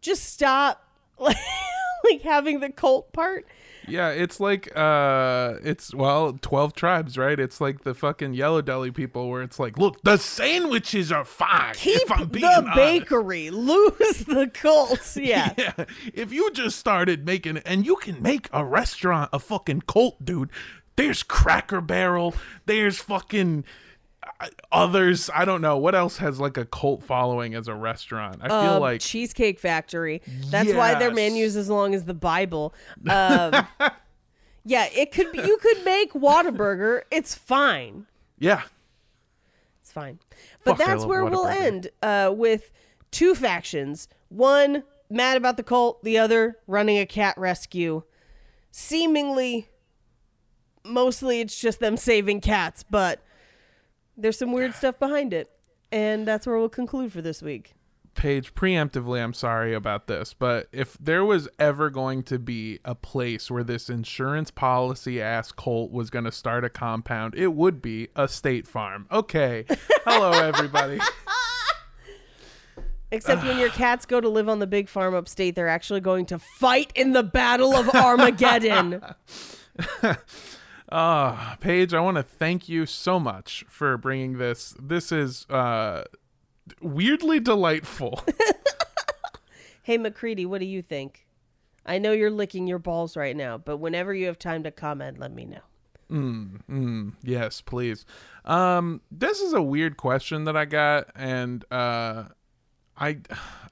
[0.00, 0.86] just stop,
[1.18, 1.36] like,
[2.04, 3.46] like having the cult part.
[3.88, 7.38] Yeah, it's like uh it's well, 12 tribes, right?
[7.38, 11.74] It's like the fucking Yellow Deli people where it's like, "Look, the sandwiches are fine."
[11.74, 15.00] Keep if I'm being the honest." bakery, lose the cult.
[15.16, 15.52] Yeah.
[15.58, 15.84] Yeah,
[16.14, 20.50] if you just started making and you can make a restaurant a fucking cult, dude.
[20.96, 22.34] There's Cracker Barrel,
[22.66, 23.64] there's fucking
[24.70, 25.30] others.
[25.34, 28.38] I don't know what else has like a cult following as a restaurant.
[28.42, 30.22] I feel Um, like Cheesecake Factory.
[30.50, 31.16] That's why their Yes.
[31.16, 32.74] menu's as long as the Bible.
[33.10, 33.66] Um,
[34.64, 35.38] yeah, it could be.
[35.38, 37.02] You could make Whataburger.
[37.10, 38.06] It's fine.
[38.38, 38.62] yeah,
[39.80, 40.18] It's fine.
[40.64, 42.70] But Fuck, that's where we'll end uh, with
[43.10, 44.08] two factions.
[44.28, 46.04] One mad about the cult.
[46.04, 48.02] The other running a cat rescue.
[48.70, 49.68] Seemingly,
[50.84, 53.20] mostly it's just them saving cats, but
[54.18, 55.50] there's some weird stuff behind it.
[55.90, 57.74] And that's where we'll conclude for this week.
[58.14, 62.96] Paige, preemptively, I'm sorry about this, but if there was ever going to be a
[62.96, 67.80] place where this insurance policy ass cult was going to start a compound, it would
[67.80, 69.06] be a state farm.
[69.12, 69.64] Okay.
[70.04, 70.98] Hello, everybody.
[73.10, 76.26] Except when your cats go to live on the big farm upstate, they're actually going
[76.26, 79.00] to fight in the Battle of Armageddon.
[80.88, 84.74] Uh, Paige, I want to thank you so much for bringing this.
[84.80, 86.04] This is uh,
[86.80, 88.24] weirdly delightful.
[89.82, 91.26] hey, McCready, what do you think?
[91.84, 95.18] I know you're licking your balls right now, but whenever you have time to comment,
[95.18, 95.60] let me know.
[96.10, 98.06] Mm, yes, please.
[98.44, 102.24] Um, this is a weird question that I got, and uh,
[102.96, 103.18] I,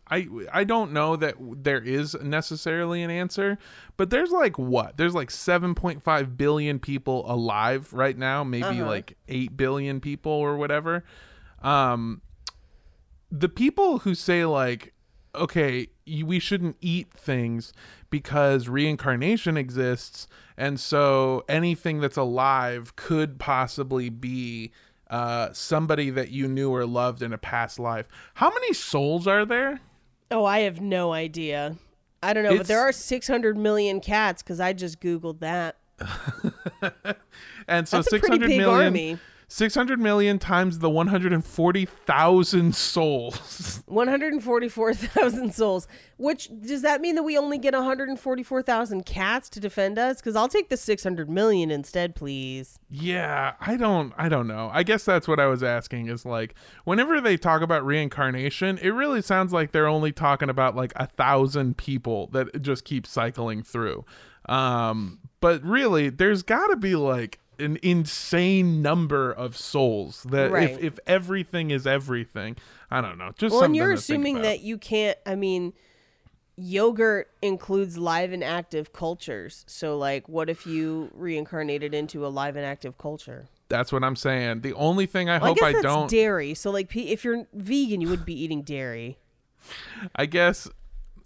[0.08, 3.58] I, I don't know that there is necessarily an answer,
[3.96, 4.96] but there's like what?
[4.96, 11.04] There's like 7.5 billion people alive right now, maybe like 8 billion people or whatever.
[11.60, 12.22] Um,
[13.30, 14.92] the people who say like
[15.34, 17.72] okay we shouldn't eat things
[18.10, 20.26] because reincarnation exists
[20.56, 24.72] and so anything that's alive could possibly be
[25.08, 29.44] uh, somebody that you knew or loved in a past life how many souls are
[29.44, 29.80] there
[30.30, 31.76] Oh, I have no idea.
[32.22, 35.76] I don't know, but there are 600 million cats because I just Googled that.
[37.68, 39.18] and so That's a pretty big million army.
[39.48, 45.86] 600 million times the 140,000 souls 144,000 souls.
[46.18, 50.16] Which does that mean that we only get 144,000 cats to defend us?
[50.16, 52.78] Because I'll take the 600 million instead, please.
[52.90, 54.70] Yeah, I don't I don't know.
[54.72, 58.90] I guess that's what I was asking is like whenever they talk about reincarnation, it
[58.90, 63.62] really sounds like they're only talking about like a thousand people that just keep cycling
[63.62, 64.04] through.
[64.46, 70.70] Um but really there's gotta be like an insane number of souls that Right.
[70.70, 72.56] if, if everything is everything,
[72.90, 73.32] I don't know.
[73.36, 75.18] Just Well, and you're assuming that you can't.
[75.26, 75.72] I mean,
[76.56, 79.64] yogurt includes live and active cultures.
[79.68, 83.46] So, like, what if you reincarnated into a live and active culture?
[83.68, 84.60] that's what I'm saying.
[84.60, 86.54] The only thing I Well, hope I I, don't dairy.
[86.54, 89.18] So, like, if you're vegan, you would be eating dairy.
[90.14, 90.68] I guess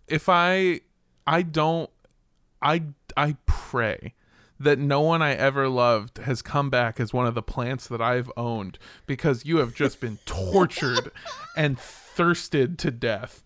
[0.08, 0.80] if I
[1.26, 1.90] I don't
[2.62, 2.82] I
[3.14, 4.14] I pray
[4.60, 8.02] that no one I ever loved has come back as one of the plants that
[8.02, 11.10] I've owned because you have just been tortured
[11.56, 13.42] and thirsted to death.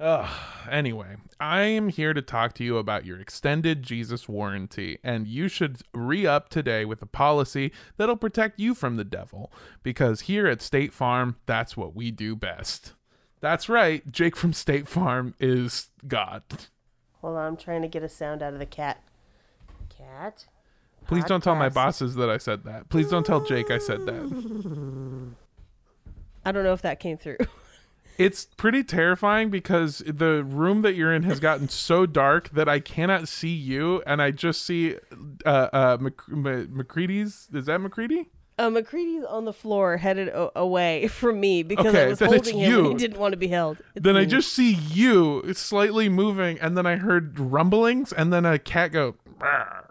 [0.00, 0.30] Ugh.
[0.70, 5.46] Anyway, I am here to talk to you about your extended Jesus warranty, and you
[5.46, 10.46] should re up today with a policy that'll protect you from the devil because here
[10.46, 12.94] at State Farm, that's what we do best.
[13.40, 14.10] That's right.
[14.10, 16.44] Jake from State Farm is God.
[17.20, 19.02] Hold on, I'm trying to get a sound out of the cat.
[20.00, 20.46] Cat.
[21.06, 21.74] Please don't tell my Podcast.
[21.74, 22.88] bosses that I said that.
[22.88, 25.34] Please don't tell Jake I said that.
[26.44, 27.38] I don't know if that came through.
[28.18, 32.78] It's pretty terrifying because the room that you're in has gotten so dark that I
[32.78, 34.96] cannot see you, and I just see
[35.46, 37.48] uh, uh, Mac- Ma- McCready's.
[37.50, 38.28] Is that McCready?
[38.58, 42.78] Uh, McCready's on the floor, headed o- away from me because I was holding him
[42.80, 43.78] and he didn't want to be held.
[43.94, 48.44] It's Then I just see you slightly moving, and then I heard rumblings, and then
[48.44, 49.14] a cat go.
[49.38, 49.89] "Rawr."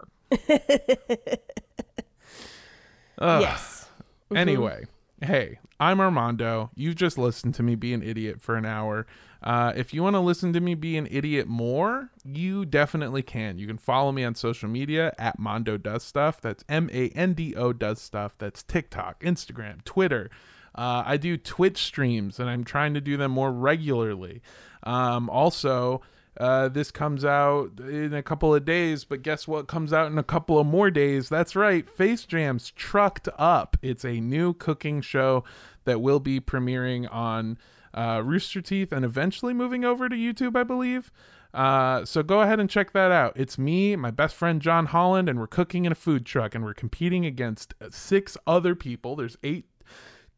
[3.20, 3.88] Yes.
[4.34, 4.84] Anyway,
[5.20, 6.70] hey, I'm Armando.
[6.74, 9.06] You've just listened to me be an idiot for an hour.
[9.42, 13.58] Uh, if you want to listen to me be an idiot more, you definitely can.
[13.58, 16.40] You can follow me on social media at Mondo Does Stuff.
[16.40, 18.36] That's M A N D O Does Stuff.
[18.38, 20.30] That's TikTok, Instagram, Twitter.
[20.74, 24.42] Uh, I do Twitch streams, and I'm trying to do them more regularly.
[24.82, 26.02] Um, also,
[26.38, 30.18] uh, this comes out in a couple of days, but guess what comes out in
[30.18, 31.28] a couple of more days?
[31.28, 33.76] That's right, Face Jams Trucked Up.
[33.82, 35.44] It's a new cooking show
[35.84, 37.58] that will be premiering on
[37.92, 41.10] uh, Rooster Teeth and eventually moving over to YouTube, I believe.
[41.52, 43.32] Uh, so go ahead and check that out.
[43.34, 46.64] It's me, my best friend John Holland, and we're cooking in a food truck, and
[46.64, 49.16] we're competing against six other people.
[49.16, 49.66] There's eight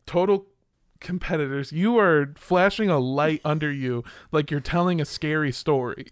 [0.07, 0.47] total
[1.03, 1.73] competitors.
[1.73, 6.07] You are flashing a light under you like you're telling a scary story.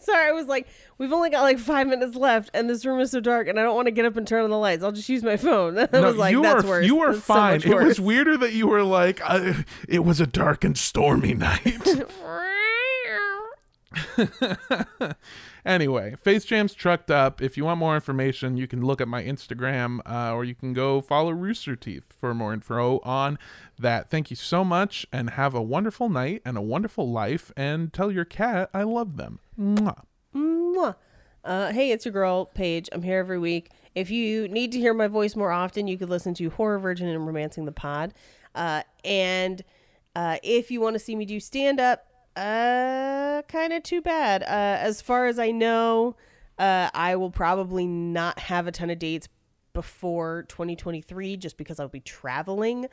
[0.00, 0.66] Sorry, I was like,
[0.96, 3.62] we've only got like five minutes left, and this room is so dark, and I
[3.62, 4.82] don't want to get up and turn on the lights.
[4.82, 5.78] I'll just use my phone.
[5.92, 6.86] I was like, you that's are worse.
[6.86, 7.54] you are That's fine.
[7.58, 9.52] much it was weirder that you were like, uh,
[9.88, 11.78] it was a dark and stormy night.
[15.68, 17.40] anyway, Face Jam's trucked up.
[17.40, 20.72] If you want more information, you can look at my Instagram uh, or you can
[20.72, 23.38] go follow Rooster Teeth for more info on
[23.78, 24.10] that.
[24.10, 27.52] Thank you so much and have a wonderful night and a wonderful life.
[27.56, 29.38] And tell your cat I love them.
[29.58, 30.02] Mwah.
[30.34, 30.96] Mwah.
[31.44, 32.88] Uh, hey, it's your girl, Paige.
[32.92, 33.70] I'm here every week.
[33.94, 37.08] If you need to hear my voice more often, you could listen to Horror Virgin
[37.08, 38.12] and Romancing the Pod.
[38.54, 39.62] Uh, and
[40.14, 42.07] uh, if you want to see me do stand up,
[42.38, 44.42] uh, kind of too bad.
[44.42, 46.16] Uh, as far as I know,
[46.58, 49.28] uh, I will probably not have a ton of dates
[49.72, 52.86] before 2023 just because I'll be traveling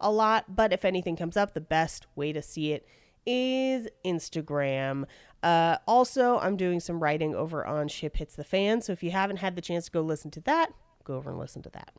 [0.00, 0.54] a lot.
[0.54, 2.86] But if anything comes up, the best way to see it
[3.24, 5.04] is Instagram.
[5.42, 8.82] Uh, also, I'm doing some writing over on Ship Hits the Fan.
[8.82, 10.72] So if you haven't had the chance to go listen to that,
[11.04, 11.92] go over and listen to that.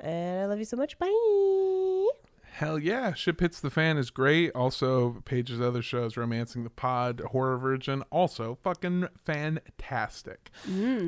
[0.00, 0.98] And I love you so much.
[0.98, 2.29] Bye.
[2.52, 3.14] Hell yeah.
[3.14, 4.50] Ship Hits the Fan is great.
[4.54, 10.50] Also, Paige's other shows, Romancing the Pod, Horror Virgin, also fucking fantastic.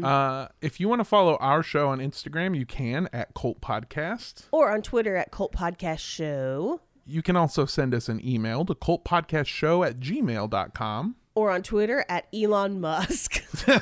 [0.02, 4.44] Uh, if you want to follow our show on Instagram, you can at Cult Podcast.
[4.52, 6.80] Or on Twitter at Cult Podcast Show.
[7.04, 11.16] You can also send us an email to cultpodcastshow at gmail.com.
[11.34, 13.42] Or on Twitter at Elon Musk.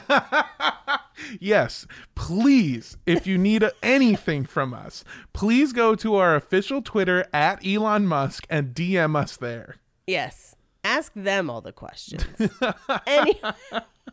[1.38, 7.26] Yes, please, if you need a- anything from us, please go to our official Twitter
[7.32, 9.76] at Elon Musk and DM us there.
[10.06, 10.56] Yes.
[10.82, 12.24] Ask them all the questions.
[13.06, 13.38] Any,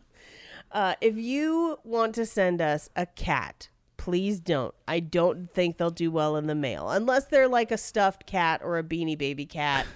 [0.72, 4.74] uh, if you want to send us a cat, please don't.
[4.86, 8.60] I don't think they'll do well in the mail unless they're like a stuffed cat
[8.62, 9.86] or a beanie baby cat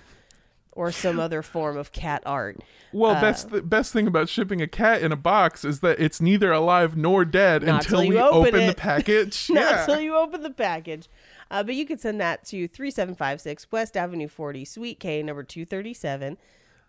[0.73, 2.61] or some other form of cat art.
[2.93, 6.21] Well, best the best thing about shipping a cat in a box is that it's
[6.21, 9.49] neither alive nor dead until we open open, the package.
[9.51, 9.81] Not yeah.
[9.81, 11.09] until you open the package.
[11.51, 16.39] Uh, but you can send that to 3756 West Avenue 40, Suite K, number 237,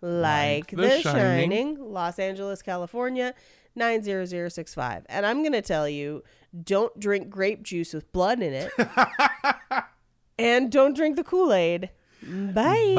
[0.00, 1.50] like, The the, Shining.
[1.50, 1.92] Shining.
[1.92, 3.34] Los Angeles, California,
[3.76, 5.04] 90065.
[5.10, 6.22] And I'm going to tell you
[6.62, 8.72] don't drink grape juice with blood in it.
[10.38, 11.90] and don't drink the Kool Aid.
[12.24, 12.94] Bye.